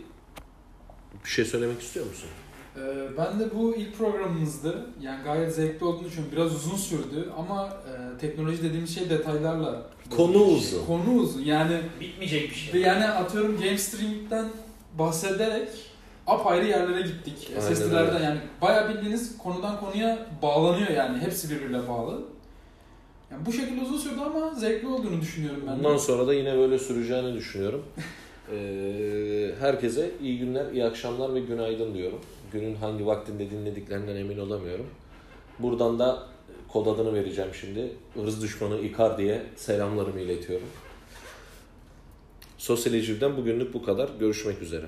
[1.24, 2.28] bir şey söylemek istiyor musun?
[2.76, 2.80] Ee,
[3.18, 4.86] ben de bu ilk programımızdı.
[5.00, 6.36] Yani gayet zevkli olduğunu düşünüyorum.
[6.36, 9.82] Biraz uzun sürdü ama e, teknoloji dediğimiz şey detaylarla.
[10.16, 10.86] Konu uzun.
[10.86, 11.42] Konu uzun.
[11.42, 12.74] Yani Bitmeyecek bir şey.
[12.74, 14.46] ve yani atıyorum Game Streaming'den
[14.98, 15.68] bahsederek
[16.28, 17.50] apayrı yerlere gittik.
[17.50, 18.24] Aynen SSD'lerden öyle.
[18.24, 21.18] yani bayağı bildiğiniz konudan konuya bağlanıyor yani.
[21.18, 22.22] Hepsi birbirine bağlı.
[23.30, 25.74] Yani bu şekilde uzun sürdü ama zevkli olduğunu düşünüyorum ben.
[25.74, 25.78] de.
[25.78, 27.84] Bundan sonra da yine böyle süreceğini düşünüyorum.
[28.52, 32.18] Ee, herkese iyi günler, iyi akşamlar ve günaydın diyorum.
[32.52, 34.86] Günün hangi vaktinde dinlediklerinden emin olamıyorum.
[35.58, 36.22] Buradan da
[36.68, 37.92] kod adını vereceğim şimdi.
[38.14, 40.66] Hırs düşmanı İkar diye selamlarımı iletiyorum.
[42.58, 44.10] Sosyal Eciv'den bugünlük bu kadar.
[44.20, 44.86] Görüşmek üzere.